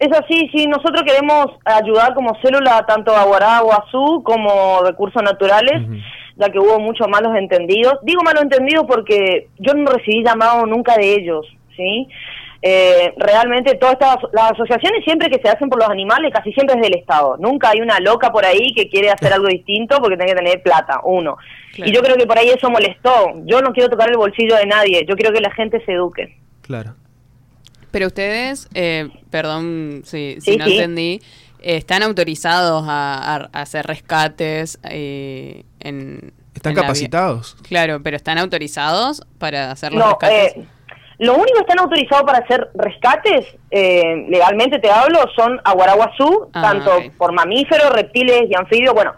Es 0.00 0.08
así, 0.12 0.50
sí, 0.52 0.66
nosotros 0.66 1.02
queremos 1.06 1.46
ayudar 1.64 2.14
como 2.14 2.36
célula 2.42 2.84
tanto 2.86 3.14
a 3.14 3.22
Guará, 3.24 3.60
Guazú 3.60 4.22
como 4.24 4.80
recursos 4.84 5.22
naturales. 5.22 5.80
Ya 6.36 6.48
que 6.50 6.58
hubo 6.58 6.78
muchos 6.80 7.06
malos 7.08 7.36
entendidos. 7.36 7.94
Digo 8.02 8.22
malos 8.22 8.42
entendidos 8.42 8.84
porque 8.88 9.48
yo 9.58 9.74
no 9.74 9.90
recibí 9.92 10.24
llamado 10.24 10.66
nunca 10.66 10.96
de 10.96 11.14
ellos, 11.14 11.46
¿sí? 11.76 12.08
Eh, 12.66 13.12
realmente 13.18 13.74
todas 13.74 13.92
estas 13.92 14.16
las 14.32 14.52
asociaciones 14.52 15.04
siempre 15.04 15.28
que 15.28 15.38
se 15.42 15.48
hacen 15.50 15.68
por 15.68 15.78
los 15.78 15.90
animales 15.90 16.32
casi 16.32 16.50
siempre 16.54 16.76
es 16.76 16.82
del 16.82 16.94
Estado. 16.98 17.36
Nunca 17.38 17.68
hay 17.70 17.80
una 17.82 18.00
loca 18.00 18.32
por 18.32 18.44
ahí 18.46 18.72
que 18.74 18.88
quiere 18.88 19.10
hacer 19.10 19.34
algo 19.34 19.48
distinto 19.48 19.98
porque 19.98 20.16
tiene 20.16 20.32
que 20.32 20.38
tener 20.38 20.62
plata, 20.62 21.00
uno. 21.04 21.36
Claro. 21.74 21.90
Y 21.90 21.94
yo 21.94 22.00
creo 22.02 22.16
que 22.16 22.26
por 22.26 22.38
ahí 22.38 22.48
eso 22.48 22.70
molestó. 22.70 23.32
Yo 23.44 23.60
no 23.60 23.72
quiero 23.74 23.90
tocar 23.90 24.08
el 24.08 24.16
bolsillo 24.16 24.56
de 24.56 24.64
nadie, 24.64 25.04
yo 25.06 25.14
quiero 25.14 25.34
que 25.34 25.42
la 25.42 25.52
gente 25.52 25.84
se 25.84 25.92
eduque. 25.92 26.38
Claro. 26.62 26.94
Pero 27.90 28.06
ustedes, 28.06 28.68
eh, 28.74 29.08
perdón 29.30 30.00
si, 30.04 30.36
si 30.40 30.52
Sí, 30.52 30.56
no 30.56 30.64
sí. 30.64 30.72
entendí, 30.76 31.20
eh, 31.60 31.76
¿están 31.76 32.02
autorizados 32.02 32.84
a, 32.88 33.18
a- 33.36 33.48
a 33.52 33.60
hacer 33.60 33.86
rescates 33.86 34.80
eh, 34.90 35.64
en... 35.84 36.32
Están 36.54 36.70
en 36.70 36.76
la 36.76 36.82
vi- 36.82 36.86
capacitados. 36.86 37.56
Claro, 37.66 38.00
pero 38.02 38.16
¿están 38.16 38.38
autorizados 38.38 39.22
para 39.38 39.70
hacer 39.70 39.92
los 39.92 40.02
No, 40.04 40.10
rescates? 40.10 40.56
eh, 40.56 40.64
lo 41.18 41.34
único 41.34 41.54
que 41.54 41.60
están 41.60 41.78
autorizados 41.78 42.24
para 42.24 42.38
hacer 42.38 42.70
rescates, 42.74 43.46
eh, 43.70 44.24
legalmente 44.28 44.78
te 44.78 44.90
hablo, 44.90 45.20
son 45.36 45.60
aguaraguazú, 45.64 46.48
Ah, 46.52 46.62
tanto 46.62 46.90
por 47.18 47.32
mamíferos, 47.32 47.90
reptiles 47.90 48.42
y 48.48 48.54
anfibios. 48.56 48.94
Bueno, 48.94 49.12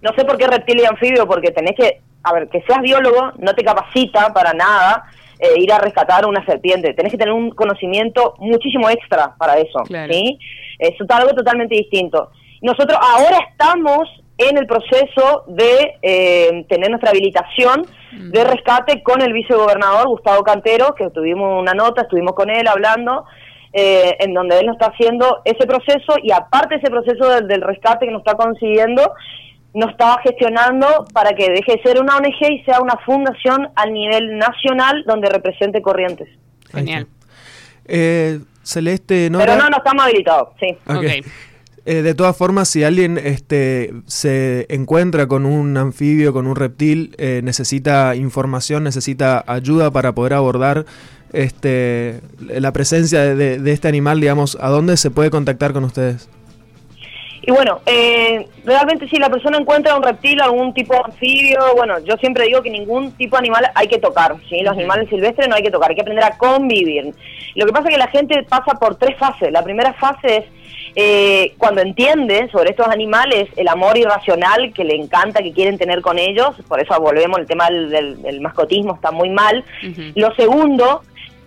no 0.00 0.12
sé 0.16 0.24
por 0.24 0.36
qué 0.38 0.46
reptiles 0.46 0.84
y 0.84 0.86
anfibios, 0.86 1.26
porque 1.26 1.50
tenés 1.50 1.74
que, 1.76 2.00
a 2.24 2.32
ver, 2.32 2.48
que 2.48 2.62
seas 2.62 2.80
biólogo 2.80 3.32
no 3.38 3.54
te 3.54 3.64
capacita 3.64 4.32
para 4.32 4.52
nada 4.54 5.04
eh, 5.38 5.54
ir 5.60 5.72
a 5.72 5.78
rescatar 5.78 6.24
una 6.26 6.44
serpiente. 6.46 6.94
Tenés 6.94 7.12
que 7.12 7.18
tener 7.18 7.34
un 7.34 7.50
conocimiento 7.50 8.34
muchísimo 8.38 8.88
extra 8.88 9.34
para 9.36 9.58
eso, 9.58 9.80
Claro. 9.84 10.12
¿sí? 10.12 10.38
Es 10.78 10.94
algo 11.08 11.30
totalmente 11.34 11.74
distinto. 11.74 12.30
Nosotros 12.62 12.98
ahora 13.00 13.38
estamos 13.50 14.08
en 14.48 14.58
el 14.58 14.66
proceso 14.66 15.44
de 15.46 15.94
eh, 16.02 16.64
tener 16.68 16.90
nuestra 16.90 17.10
habilitación 17.10 17.86
de 18.12 18.44
rescate 18.44 19.02
con 19.02 19.22
el 19.22 19.32
vicegobernador 19.32 20.06
Gustavo 20.08 20.42
Cantero, 20.42 20.94
que 20.94 21.08
tuvimos 21.10 21.60
una 21.60 21.72
nota, 21.72 22.02
estuvimos 22.02 22.34
con 22.34 22.50
él 22.50 22.66
hablando, 22.68 23.24
eh, 23.72 24.16
en 24.20 24.34
donde 24.34 24.58
él 24.58 24.66
nos 24.66 24.74
está 24.74 24.92
haciendo 24.92 25.40
ese 25.44 25.66
proceso 25.66 26.16
y 26.22 26.30
aparte 26.30 26.76
ese 26.76 26.90
proceso 26.90 27.28
del, 27.30 27.48
del 27.48 27.62
rescate 27.62 28.06
que 28.06 28.12
nos 28.12 28.20
está 28.20 28.34
consiguiendo, 28.34 29.12
nos 29.74 29.90
está 29.90 30.18
gestionando 30.22 31.06
para 31.14 31.30
que 31.30 31.48
deje 31.50 31.76
de 31.76 31.82
ser 31.82 32.00
una 32.00 32.16
ONG 32.16 32.52
y 32.52 32.62
sea 32.64 32.80
una 32.80 32.96
fundación 33.06 33.68
a 33.74 33.86
nivel 33.86 34.36
nacional 34.36 35.04
donde 35.06 35.30
represente 35.30 35.80
Corrientes. 35.80 36.28
Genial. 36.70 37.06
Eh, 37.86 38.40
Celeste, 38.62 39.30
Nora. 39.30 39.46
Pero 39.46 39.56
no, 39.56 39.70
no 39.70 39.78
estamos 39.78 40.04
habilitados, 40.04 40.50
sí. 40.60 40.76
Ok. 40.86 40.96
Ok. 40.96 41.26
Eh, 41.84 42.02
de 42.02 42.14
todas 42.14 42.36
formas, 42.36 42.68
si 42.68 42.84
alguien 42.84 43.18
este, 43.18 43.92
se 44.06 44.66
encuentra 44.68 45.26
con 45.26 45.44
un 45.46 45.76
anfibio, 45.76 46.32
con 46.32 46.46
un 46.46 46.54
reptil, 46.54 47.14
eh, 47.18 47.40
necesita 47.42 48.14
información, 48.14 48.84
necesita 48.84 49.42
ayuda 49.48 49.90
para 49.90 50.14
poder 50.14 50.34
abordar 50.34 50.86
este, 51.32 52.20
la 52.38 52.72
presencia 52.72 53.20
de, 53.22 53.34
de- 53.34 53.58
de 53.58 53.72
este 53.72 53.88
animal, 53.88 54.20
digamos, 54.20 54.56
¿a 54.60 54.68
dónde 54.68 54.96
se 54.96 55.10
puede 55.10 55.30
contactar 55.30 55.72
con 55.72 55.82
ustedes? 55.84 56.28
Y 57.44 57.50
bueno, 57.50 57.80
eh, 57.86 58.46
realmente 58.64 59.08
si 59.08 59.16
la 59.16 59.28
persona 59.28 59.58
encuentra 59.58 59.96
un 59.96 60.02
reptil, 60.02 60.40
algún 60.40 60.72
tipo 60.72 60.94
de 60.94 61.00
anfibio, 61.06 61.58
bueno, 61.74 61.98
yo 62.00 62.16
siempre 62.16 62.46
digo 62.46 62.62
que 62.62 62.70
ningún 62.70 63.10
tipo 63.12 63.36
de 63.36 63.40
animal 63.40 63.70
hay 63.74 63.88
que 63.88 63.98
tocar, 63.98 64.36
¿sí? 64.48 64.60
Los 64.60 64.74
animales 64.74 65.08
silvestres 65.08 65.48
no 65.48 65.56
hay 65.56 65.62
que 65.62 65.70
tocar, 65.70 65.90
hay 65.90 65.96
que 65.96 66.02
aprender 66.02 66.24
a 66.24 66.38
convivir. 66.38 67.12
Lo 67.56 67.66
que 67.66 67.72
pasa 67.72 67.88
es 67.88 67.94
que 67.94 67.98
la 67.98 68.08
gente 68.08 68.42
pasa 68.48 68.78
por 68.78 68.94
tres 68.94 69.18
fases. 69.18 69.50
La 69.50 69.64
primera 69.64 69.92
fase 69.94 70.36
es 70.36 70.44
eh, 70.94 71.54
cuando 71.58 71.80
entiende 71.80 72.48
sobre 72.52 72.70
estos 72.70 72.86
animales 72.86 73.48
el 73.56 73.66
amor 73.66 73.96
irracional 73.98 74.72
que 74.72 74.84
le 74.84 74.94
encanta, 74.94 75.42
que 75.42 75.52
quieren 75.52 75.78
tener 75.78 76.00
con 76.00 76.18
ellos, 76.18 76.54
por 76.68 76.80
eso 76.80 76.98
volvemos, 77.00 77.38
el 77.38 77.46
tema 77.46 77.68
del, 77.70 78.22
del, 78.22 78.40
mascotismo 78.40 78.94
está 78.94 79.10
muy 79.10 79.30
mal. 79.30 79.64
Lo 80.14 80.34
segundo 80.34 81.02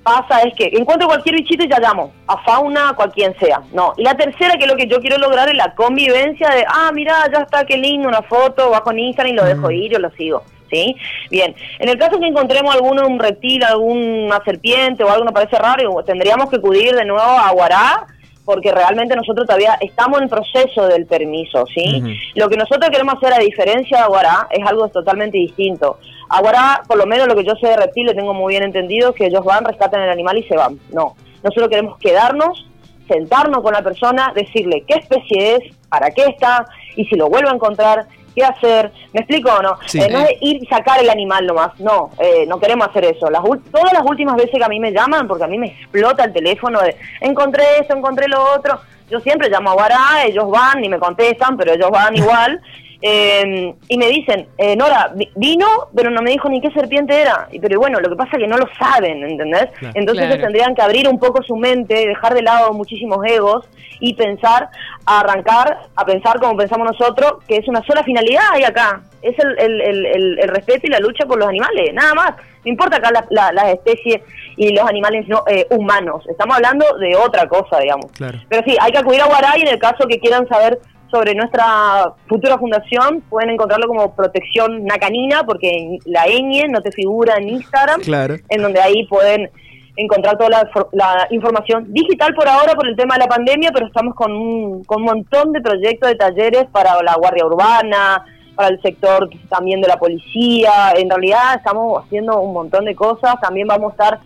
pasa 0.05 0.43
es 0.43 0.53
que 0.53 0.69
encuentro 0.71 1.07
cualquier 1.07 1.35
bichito 1.35 1.65
y 1.65 1.67
ya 1.67 1.79
llamo, 1.79 2.13
a 2.27 2.37
fauna, 2.43 2.89
a 2.89 2.93
cualquier 2.93 3.37
sea. 3.39 3.61
No. 3.73 3.93
Y 3.97 4.03
la 4.03 4.15
tercera, 4.15 4.55
que 4.55 4.65
es 4.65 4.69
lo 4.69 4.77
que 4.77 4.85
yo 4.85 4.99
quiero 4.99 5.17
lograr, 5.17 5.49
es 5.49 5.55
la 5.55 5.73
convivencia 5.73 6.47
de, 6.49 6.63
ah, 6.67 6.91
mira, 6.93 7.15
ya 7.33 7.39
está, 7.39 7.65
qué 7.65 7.75
lindo, 7.75 8.07
una 8.07 8.21
foto, 8.21 8.69
bajo 8.69 8.91
en 8.91 8.99
Instagram 8.99 9.33
y 9.33 9.37
lo 9.37 9.43
dejo 9.43 9.71
ir, 9.71 9.91
yo 9.91 9.99
lo 9.99 10.11
sigo. 10.11 10.43
¿Sí? 10.69 10.95
Bien, 11.29 11.55
en 11.79 11.89
el 11.89 11.97
caso 11.97 12.19
que 12.19 12.25
encontremos 12.25 12.73
alguno, 12.73 13.07
un 13.07 13.19
reptil, 13.19 13.63
alguna 13.63 14.41
serpiente 14.43 15.03
o 15.03 15.09
algo 15.09 15.19
que 15.19 15.25
nos 15.25 15.33
parece 15.33 15.57
raro, 15.57 16.03
tendríamos 16.03 16.49
que 16.49 16.55
acudir 16.57 16.95
de 16.95 17.05
nuevo 17.05 17.21
a 17.21 17.51
Guará 17.51 18.07
porque 18.45 18.71
realmente 18.71 19.15
nosotros 19.15 19.47
todavía 19.47 19.75
estamos 19.81 20.21
en 20.21 20.29
proceso 20.29 20.87
del 20.87 21.07
permiso, 21.07 21.65
¿sí? 21.73 22.01
Lo 22.35 22.47
que 22.47 22.55
nosotros 22.55 22.89
queremos 22.91 23.15
hacer 23.15 23.33
a 23.33 23.39
diferencia 23.39 23.97
de 23.97 24.03
Aguará 24.03 24.47
es 24.51 24.65
algo 24.65 24.87
totalmente 24.89 25.37
distinto. 25.37 25.97
Aguará, 26.29 26.83
por 26.87 26.97
lo 26.97 27.07
menos 27.07 27.27
lo 27.27 27.35
que 27.35 27.43
yo 27.43 27.55
sé 27.55 27.67
de 27.67 27.77
reptiles, 27.77 28.15
tengo 28.15 28.33
muy 28.33 28.53
bien 28.53 28.63
entendido, 28.63 29.13
que 29.13 29.25
ellos 29.25 29.43
van, 29.43 29.65
rescatan 29.65 30.03
el 30.03 30.11
animal 30.11 30.37
y 30.37 30.43
se 30.43 30.55
van. 30.55 30.79
No, 30.93 31.15
nosotros 31.43 31.69
queremos 31.69 31.97
quedarnos, 31.97 32.67
sentarnos 33.07 33.63
con 33.63 33.73
la 33.73 33.81
persona, 33.81 34.31
decirle 34.35 34.83
qué 34.87 34.99
especie 34.99 35.55
es, 35.55 35.75
para 35.89 36.11
qué 36.11 36.25
está, 36.25 36.65
y 36.95 37.05
si 37.05 37.15
lo 37.15 37.29
vuelvo 37.29 37.49
a 37.49 37.55
encontrar, 37.55 38.05
qué 38.35 38.43
hacer. 38.43 38.91
¿Me 39.13 39.21
explico 39.21 39.49
o 39.51 39.61
no? 39.61 39.77
Eh, 39.93 40.07
no 40.11 40.19
es 40.19 40.31
ir 40.41 40.61
y 40.61 40.65
sacar 40.67 40.99
el 40.99 41.09
animal 41.09 41.45
nomás. 41.45 41.79
No, 41.79 42.11
eh, 42.19 42.45
no 42.47 42.59
queremos 42.59 42.87
hacer 42.87 43.05
eso. 43.05 43.29
Las, 43.29 43.41
todas 43.71 43.93
las 43.93 44.03
últimas 44.05 44.35
veces 44.35 44.51
que 44.57 44.63
a 44.63 44.69
mí 44.69 44.79
me 44.79 44.91
llaman, 44.91 45.27
porque 45.27 45.45
a 45.45 45.47
mí 45.47 45.57
me 45.57 45.67
explota 45.67 46.25
el 46.25 46.33
teléfono 46.33 46.81
de 46.81 46.95
encontré 47.21 47.63
esto, 47.79 47.95
encontré 47.95 48.27
lo 48.27 48.41
otro. 48.53 48.79
Yo 49.09 49.19
siempre 49.19 49.49
llamo 49.49 49.71
a 49.71 49.73
Guará, 49.73 50.25
ellos 50.25 50.49
van 50.49 50.83
y 50.83 50.89
me 50.89 50.99
contestan, 50.99 51.55
pero 51.57 51.73
ellos 51.73 51.89
van 51.91 52.15
igual. 52.15 52.61
Eh, 53.07 53.75
y 53.87 53.97
me 53.99 54.07
dicen, 54.07 54.47
eh, 54.57 54.75
Nora, 54.75 55.13
vino, 55.35 55.67
pero 55.95 56.09
no 56.09 56.23
me 56.23 56.31
dijo 56.31 56.49
ni 56.49 56.59
qué 56.59 56.71
serpiente 56.71 57.21
era. 57.21 57.47
Y, 57.51 57.59
pero 57.59 57.79
bueno, 57.79 57.99
lo 57.99 58.09
que 58.09 58.15
pasa 58.15 58.31
es 58.33 58.39
que 58.39 58.47
no 58.47 58.57
lo 58.57 58.67
saben, 58.79 59.23
¿entendés? 59.23 59.67
Entonces 59.93 60.41
tendrían 60.41 60.73
que 60.73 60.81
abrir 60.81 61.07
un 61.07 61.19
poco 61.19 61.43
su 61.43 61.55
mente, 61.55 62.07
dejar 62.07 62.33
de 62.33 62.41
lado 62.41 62.73
muchísimos 62.73 63.19
egos 63.27 63.67
y 63.99 64.15
pensar, 64.15 64.69
a 65.05 65.19
arrancar 65.19 65.81
a 65.95 66.03
pensar 66.03 66.39
como 66.39 66.57
pensamos 66.57 66.87
nosotros, 66.97 67.43
que 67.47 67.57
es 67.57 67.67
una 67.67 67.83
sola 67.85 68.03
finalidad 68.03 68.43
ahí 68.53 68.63
acá. 68.63 69.03
Es 69.21 69.37
el, 69.37 69.59
el, 69.59 69.81
el, 69.81 70.39
el 70.39 70.47
respeto 70.47 70.87
y 70.87 70.89
la 70.89 70.99
lucha 70.99 71.27
por 71.27 71.37
los 71.37 71.47
animales, 71.47 71.93
nada 71.93 72.15
más. 72.15 72.31
No 72.65 72.71
importa 72.71 72.97
acá 72.97 73.11
las 73.29 73.67
especies 73.67 74.21
y 74.57 74.73
los 74.73 74.89
animales 74.89 75.27
no, 75.27 75.43
eh, 75.47 75.67
humanos. 75.69 76.23
Estamos 76.27 76.55
hablando 76.55 76.97
de 76.97 77.15
otra 77.15 77.47
cosa, 77.47 77.79
digamos. 77.79 78.11
Pero 78.17 78.63
sí, 78.65 78.75
hay 78.79 78.91
que 78.91 78.97
acudir 78.97 79.21
a 79.21 79.27
Guaray 79.27 79.61
en 79.61 79.67
el 79.67 79.77
caso 79.77 80.07
que 80.07 80.19
quieran 80.19 80.47
saber 80.47 80.79
sobre 81.15 81.33
nuestra 81.33 82.13
futura 82.27 82.57
fundación, 82.57 83.21
pueden 83.29 83.51
encontrarlo 83.51 83.87
como 83.87 84.13
Protección 84.13 84.83
Nacanina, 84.83 85.43
porque 85.45 85.97
la 86.03 86.25
ñ 86.25 86.67
no 86.69 86.81
te 86.81 86.91
figura 86.91 87.37
en 87.37 87.47
Instagram, 87.47 88.01
en 88.49 88.61
donde 88.61 88.81
ahí 88.81 89.07
pueden 89.07 89.49
encontrar 89.95 90.37
toda 90.37 90.49
la, 90.91 91.27
información 91.29 91.85
digital 91.93 92.33
por 92.35 92.49
ahora 92.49 92.73
por 92.73 92.85
el 92.85 92.97
tema 92.97 93.15
de 93.15 93.21
la 93.21 93.27
pandemia, 93.27 93.71
pero 93.73 93.87
estamos 93.87 94.13
con 94.13 94.33
un, 94.33 94.83
con 94.83 95.03
un 95.03 95.05
montón 95.05 95.53
de 95.53 95.61
proyectos 95.61 96.09
de 96.09 96.15
talleres 96.15 96.65
para 96.69 97.01
la 97.01 97.15
Guardia 97.15 97.45
Urbana, 97.45 98.25
para 98.53 98.67
el 98.67 98.81
sector 98.81 99.29
también 99.47 99.79
de 99.79 99.87
la 99.87 99.97
policía, 99.97 100.91
en 100.97 101.09
realidad 101.09 101.55
estamos 101.55 102.03
haciendo 102.03 102.41
un 102.41 102.51
montón 102.51 102.83
de 102.83 102.93
cosas, 102.93 103.35
también 103.41 103.67
vamos 103.67 103.91
a 103.91 103.93
estar 103.93 104.19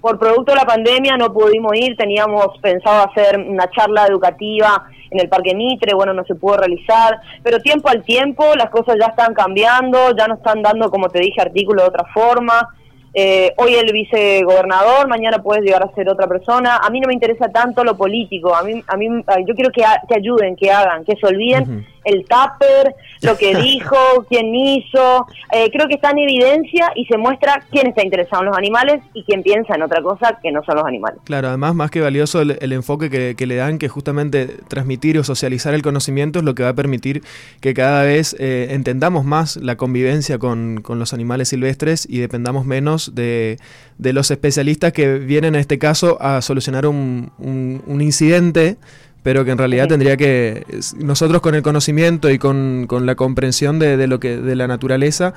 por 0.00 0.18
producto 0.18 0.52
de 0.52 0.56
la 0.56 0.64
pandemia 0.64 1.18
no 1.18 1.30
pudimos 1.34 1.72
ir, 1.76 1.94
teníamos 1.98 2.56
pensado 2.62 3.10
hacer 3.10 3.38
una 3.38 3.70
charla 3.70 4.06
educativa 4.06 4.86
en 5.10 5.20
el 5.20 5.28
Parque 5.28 5.54
Mitre, 5.54 5.94
bueno, 5.94 6.12
no 6.12 6.24
se 6.24 6.34
pudo 6.34 6.58
realizar, 6.58 7.20
pero 7.42 7.60
tiempo 7.60 7.88
al 7.88 8.02
tiempo 8.02 8.44
las 8.56 8.70
cosas 8.70 8.96
ya 9.00 9.06
están 9.06 9.34
cambiando, 9.34 10.14
ya 10.16 10.26
no 10.26 10.34
están 10.34 10.62
dando, 10.62 10.90
como 10.90 11.08
te 11.08 11.20
dije, 11.20 11.40
artículos 11.40 11.84
de 11.84 11.88
otra 11.88 12.04
forma. 12.12 12.68
Eh, 13.12 13.52
hoy 13.56 13.74
el 13.74 13.92
vicegobernador, 13.92 15.08
mañana 15.08 15.42
puedes 15.42 15.64
llegar 15.64 15.82
a 15.82 15.92
ser 15.94 16.08
otra 16.08 16.28
persona. 16.28 16.76
A 16.76 16.90
mí 16.90 17.00
no 17.00 17.08
me 17.08 17.14
interesa 17.14 17.48
tanto 17.48 17.82
lo 17.82 17.96
político, 17.96 18.54
a 18.54 18.62
mí, 18.62 18.82
a 18.86 18.96
mí 18.96 19.08
yo 19.46 19.54
quiero 19.54 19.70
que, 19.72 19.82
que 20.08 20.16
ayuden, 20.16 20.54
que 20.54 20.70
hagan, 20.70 21.04
que 21.04 21.16
se 21.16 21.26
olviden 21.26 21.86
el 22.04 22.24
tupper, 22.24 22.94
lo 23.22 23.36
que 23.36 23.54
dijo, 23.62 23.96
quién 24.28 24.54
hizo. 24.54 25.26
Eh, 25.52 25.70
creo 25.72 25.88
que 25.88 25.94
está 25.94 26.10
en 26.10 26.18
evidencia 26.18 26.92
y 26.94 27.04
se 27.06 27.16
muestra 27.16 27.64
quién 27.70 27.86
está 27.88 28.02
interesado 28.02 28.42
en 28.42 28.48
los 28.48 28.58
animales 28.58 29.02
y 29.14 29.24
quién 29.24 29.42
piensa 29.42 29.74
en 29.74 29.82
otra 29.82 30.02
cosa 30.02 30.38
que 30.42 30.52
no 30.52 30.62
son 30.64 30.76
los 30.76 30.84
animales. 30.84 31.20
Claro, 31.24 31.48
además 31.48 31.74
más 31.74 31.90
que 31.90 32.00
valioso 32.00 32.40
el, 32.40 32.72
enfoque 32.72 33.10
que, 33.36 33.46
le 33.46 33.56
dan, 33.56 33.78
que 33.78 33.88
justamente 33.88 34.46
transmitir 34.68 35.18
o 35.18 35.24
socializar 35.24 35.74
el 35.74 35.82
conocimiento 35.82 36.38
es 36.38 36.44
lo 36.44 36.54
que 36.54 36.62
va 36.62 36.70
a 36.70 36.74
permitir 36.74 37.22
que 37.60 37.74
cada 37.74 38.02
vez 38.04 38.36
eh, 38.38 38.68
entendamos 38.70 39.24
más 39.24 39.56
la 39.56 39.76
convivencia 39.76 40.38
con, 40.38 40.82
los 40.90 41.14
animales 41.14 41.48
silvestres 41.48 42.06
y 42.08 42.18
dependamos 42.18 42.66
menos 42.66 43.14
de, 43.14 43.58
los 43.98 44.30
especialistas 44.30 44.92
que 44.92 45.18
vienen 45.18 45.54
en 45.54 45.60
este 45.60 45.78
caso 45.78 46.18
a 46.20 46.42
solucionar 46.42 46.86
un, 46.86 47.32
un 47.38 48.00
incidente 48.00 48.76
pero 49.22 49.44
que 49.44 49.50
en 49.50 49.58
realidad 49.58 49.88
tendría 49.88 50.16
que 50.16 50.64
nosotros 50.98 51.40
con 51.42 51.54
el 51.54 51.62
conocimiento 51.62 52.30
y 52.30 52.38
con, 52.38 52.86
la 53.02 53.14
comprensión 53.14 53.78
de, 53.78 54.06
lo 54.06 54.20
que 54.20 54.36
de 54.36 54.56
la 54.56 54.66
naturaleza 54.66 55.34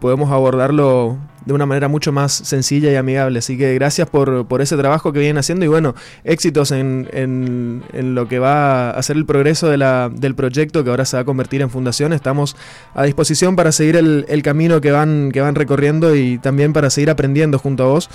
podemos 0.00 0.30
abordarlo 0.30 1.18
de 1.46 1.54
una 1.54 1.66
manera 1.66 1.88
mucho 1.88 2.12
más 2.12 2.32
sencilla 2.32 2.92
y 2.92 2.96
amigable. 2.96 3.38
Así 3.38 3.56
que 3.56 3.74
gracias 3.74 4.08
por, 4.08 4.46
por 4.46 4.60
ese 4.60 4.76
trabajo 4.76 5.12
que 5.12 5.18
vienen 5.18 5.38
haciendo 5.38 5.64
y 5.64 5.68
bueno, 5.68 5.94
éxitos 6.24 6.72
en, 6.72 7.08
en, 7.12 8.14
lo 8.14 8.28
que 8.28 8.38
va 8.38 8.90
a 8.90 9.02
ser 9.02 9.16
el 9.16 9.24
progreso 9.24 9.68
de 9.68 9.78
la, 9.78 10.10
del 10.14 10.34
proyecto 10.34 10.84
que 10.84 10.90
ahora 10.90 11.04
se 11.04 11.16
va 11.16 11.22
a 11.22 11.24
convertir 11.24 11.62
en 11.62 11.70
fundación. 11.70 12.12
Estamos 12.12 12.56
a 12.94 13.02
disposición 13.04 13.56
para 13.56 13.72
seguir 13.72 13.96
el, 13.96 14.26
el 14.28 14.42
camino 14.42 14.80
que 14.80 14.90
van, 14.90 15.30
que 15.32 15.40
van 15.40 15.54
recorriendo 15.54 16.14
y 16.14 16.38
también 16.38 16.72
para 16.72 16.90
seguir 16.90 17.10
aprendiendo 17.10 17.58
junto 17.58 17.84
a 17.84 17.86
vos 17.86 18.10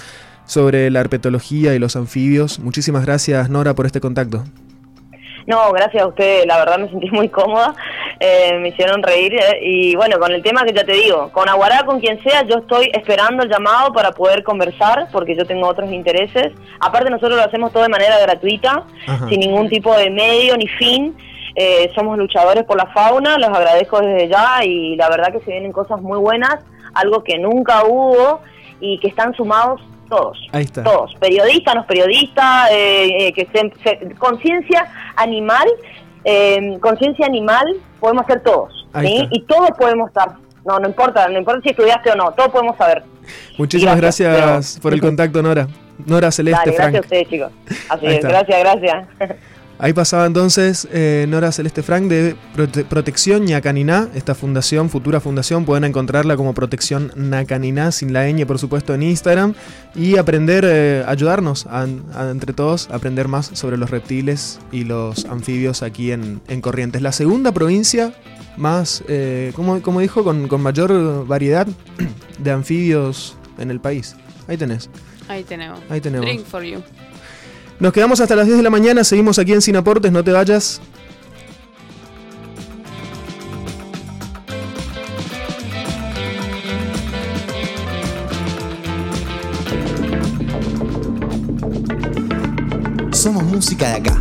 sobre 0.46 0.90
la 0.90 1.00
herpetología 1.00 1.76
y 1.76 1.80
los 1.80 1.96
anfibios. 1.96 2.60
Muchísimas 2.60 3.06
gracias 3.06 3.50
Nora 3.50 3.74
por 3.74 3.86
este 3.86 4.00
contacto. 4.00 4.44
No, 5.50 5.72
gracias 5.72 6.04
a 6.04 6.06
usted, 6.06 6.46
la 6.46 6.60
verdad 6.60 6.78
me 6.78 6.90
sentí 6.90 7.10
muy 7.10 7.28
cómoda, 7.28 7.74
eh, 8.20 8.60
me 8.60 8.70
hicieron 8.70 9.02
reír 9.02 9.34
eh, 9.34 9.60
y 9.64 9.96
bueno, 9.96 10.20
con 10.20 10.32
el 10.32 10.44
tema 10.44 10.64
que 10.64 10.74
ya 10.74 10.84
te 10.84 10.94
digo, 10.94 11.32
con 11.32 11.50
Aguará, 11.50 11.88
con 11.88 12.00
quien 12.00 12.22
sea, 12.22 12.44
yo 12.44 12.60
estoy 12.60 12.92
esperando 12.94 13.42
el 13.42 13.50
llamado 13.50 13.92
para 13.92 14.12
poder 14.12 14.44
conversar 14.44 15.08
porque 15.12 15.36
yo 15.36 15.46
tengo 15.46 15.68
otros 15.68 15.92
intereses. 15.92 16.54
Aparte 16.80 17.10
nosotros 17.10 17.36
lo 17.36 17.44
hacemos 17.44 17.74
todo 17.74 17.82
de 17.82 17.90
manera 17.90 18.20
gratuita, 18.20 18.84
sin 19.28 19.40
ningún 19.40 19.70
tipo 19.70 19.98
de 19.98 20.12
medio 20.12 20.56
ni 20.56 20.68
fin. 20.68 21.18
Eh, 21.56 21.92
somos 21.96 22.16
luchadores 22.20 22.64
por 22.66 22.78
la 22.78 22.86
fauna, 22.86 23.40
los 23.40 23.50
agradezco 23.50 24.02
desde 24.02 24.28
ya 24.28 24.64
y 24.64 24.98
la 24.98 25.10
verdad 25.10 25.32
que 25.32 25.40
se 25.40 25.50
vienen 25.50 25.72
cosas 25.72 26.00
muy 26.00 26.20
buenas, 26.20 26.60
algo 26.94 27.24
que 27.24 27.40
nunca 27.40 27.86
hubo 27.86 28.42
y 28.80 29.00
que 29.00 29.08
están 29.08 29.34
sumados 29.34 29.82
todos. 30.10 30.38
Todos. 30.84 31.16
Periodistas, 31.16 31.76
no 31.76 31.86
periodistas, 31.86 32.72
eh, 32.72 33.28
eh, 33.28 33.34
que 33.34 33.48
se, 33.54 34.16
conciencia 34.16 34.88
animal, 35.16 35.68
eh, 36.26 36.78
conciencia 36.82 37.26
animal, 37.26 37.66
podemos 38.00 38.26
ser 38.26 38.42
todos. 38.42 38.88
Y 39.02 39.42
todos 39.44 39.72
podemos 39.78 40.10
estar. 40.10 40.36
No, 40.66 40.80
no 40.80 40.88
importa, 40.88 41.28
no 41.30 41.40
importa 41.40 41.62
si 41.62 41.70
estudiaste 41.70 42.12
o 42.12 42.16
no, 42.16 42.32
todos 42.34 42.50
podemos 42.50 42.76
saber. 42.78 43.04
Muchísimas 43.58 43.98
gracias, 43.98 44.80
por 44.82 44.94
el 44.94 45.02
contacto, 45.02 45.42
Nora. 45.42 45.68
Nora 46.06 46.32
Celeste, 46.32 46.72
Gracias 46.72 46.96
a 46.96 47.00
ustedes, 47.00 47.30
chicos. 47.30 47.52
Así 47.90 48.06
es, 48.06 48.22
gracias, 48.22 48.60
gracias. 48.60 49.08
Ahí 49.82 49.94
pasaba 49.94 50.26
entonces 50.26 50.90
eh, 50.92 51.26
Nora 51.30 51.54
Celeste 51.54 51.84
Frank 51.84 52.10
de 52.10 52.36
Protección 52.90 53.46
Ñacaniná, 53.46 54.10
esta 54.14 54.36
fundación, 54.36 54.90
futura 54.90 55.22
fundación, 55.22 55.64
pueden 55.64 55.86
encontrarla 55.86 56.36
como 56.36 56.54
Protección 56.54 57.14
Nacaniná, 57.16 57.94
sin 57.94 58.12
la 58.12 58.30
ñ 58.30 58.46
por 58.46 58.60
supuesto 58.60 58.94
en 58.94 59.04
Instagram, 59.04 59.54
y 59.96 60.18
aprender, 60.18 60.66
eh, 60.68 61.06
ayudarnos 61.08 61.66
a, 61.68 61.88
entre 62.30 62.52
todos 62.52 62.90
aprender 62.92 63.30
más 63.30 63.52
sobre 63.54 63.78
los 63.78 63.90
reptiles 63.90 64.60
y 64.74 64.84
los 64.84 65.24
anfibios 65.24 65.82
aquí 65.82 66.12
en, 66.12 66.42
Corrientes. 66.60 67.02
La 67.02 67.14
segunda 67.14 67.54
provincia 67.54 68.14
más, 68.58 69.02
eh, 69.08 69.54
como, 69.56 70.00
dijo, 70.02 70.26
con, 70.26 70.50
con 70.50 70.62
mayor 70.62 71.26
variedad 71.26 71.68
de 72.38 72.52
anfibios 72.52 73.38
en 73.58 73.72
el 73.72 73.80
país. 73.80 74.18
Ahí 74.50 74.58
tenés. 74.58 74.90
Ahí 75.30 75.46
tenemos. 75.46 75.80
Ahí 75.90 76.02
tenemos. 76.02 76.26
Drink 76.26 76.46
for 76.46 76.64
you. 76.64 76.84
Nos 77.80 77.94
quedamos 77.94 78.20
hasta 78.20 78.36
las 78.36 78.46
10 78.46 78.58
de 78.58 78.64
la 78.64 78.70
mañana, 78.70 79.06
seguimos 79.06 79.40
aquí 79.40 79.54
en 79.54 79.62
Sin 79.62 79.78
Aportes, 79.78 80.12
no 80.12 80.22
te 80.22 80.34
vayas. 80.34 80.82
Somos 93.14 93.44
música 93.44 93.88
de 93.90 93.96
acá. 93.96 94.20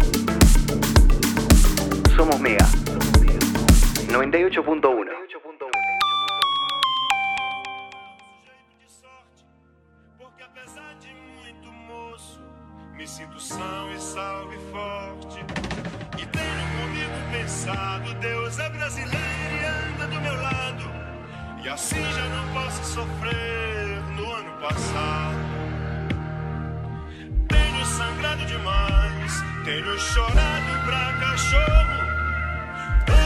Somos 2.16 2.40
Mega 2.40 2.66
98.1. 4.08 5.07
E 21.68 21.70
assim 21.70 22.02
já 22.12 22.24
não 22.30 22.48
posso 22.54 22.82
sofrer 22.82 24.00
no 24.16 24.32
ano 24.32 24.52
passado. 24.52 25.36
Tenho 27.46 27.84
sangrado 27.84 28.46
demais, 28.46 29.44
tenho 29.66 29.98
chorado 29.98 30.86
pra 30.86 31.12
cachorro. 31.20 31.98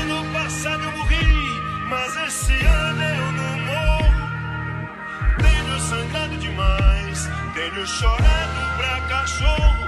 Ano 0.00 0.32
passado 0.32 0.82
eu 0.82 0.90
morri, 0.90 1.62
mas 1.88 2.16
esse 2.16 2.66
ano 2.66 3.02
eu 3.04 3.32
não 3.32 3.58
morro. 3.60 4.28
Tenho 5.38 5.78
sangrado 5.78 6.36
demais, 6.38 7.28
tenho 7.54 7.86
chorado 7.86 8.76
pra 8.76 9.00
cachorro. 9.02 9.86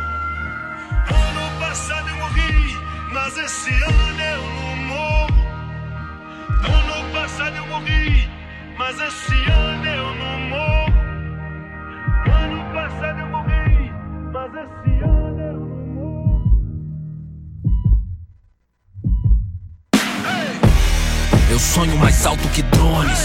Ano 1.10 1.58
passado 1.58 2.08
eu 2.08 2.16
morri, 2.18 2.78
mas 3.12 3.36
esse 3.36 3.70
ano 3.82 4.20
eu 4.22 4.42
não 4.42 4.76
morro. 4.76 5.44
Ano 6.62 7.12
passado 7.12 7.56
eu 7.56 7.66
morri, 7.66 8.33
mas 8.84 9.00
esse 9.00 9.50
ano 9.50 9.86
eu 9.86 10.14
não 10.14 10.40
morro. 10.50 10.92
Ano 12.42 12.58
passado 12.74 13.18
eu 13.18 13.28
morri, 13.28 13.90
mas 14.30 14.52
esse 14.62 14.92
ano 15.02 15.40
eu 15.40 15.60
não 15.60 15.86
morro. 15.94 16.52
Eu 21.50 21.58
sonho 21.58 21.96
mais 21.96 22.26
alto 22.26 22.46
que 22.50 22.62
drones. 22.62 23.20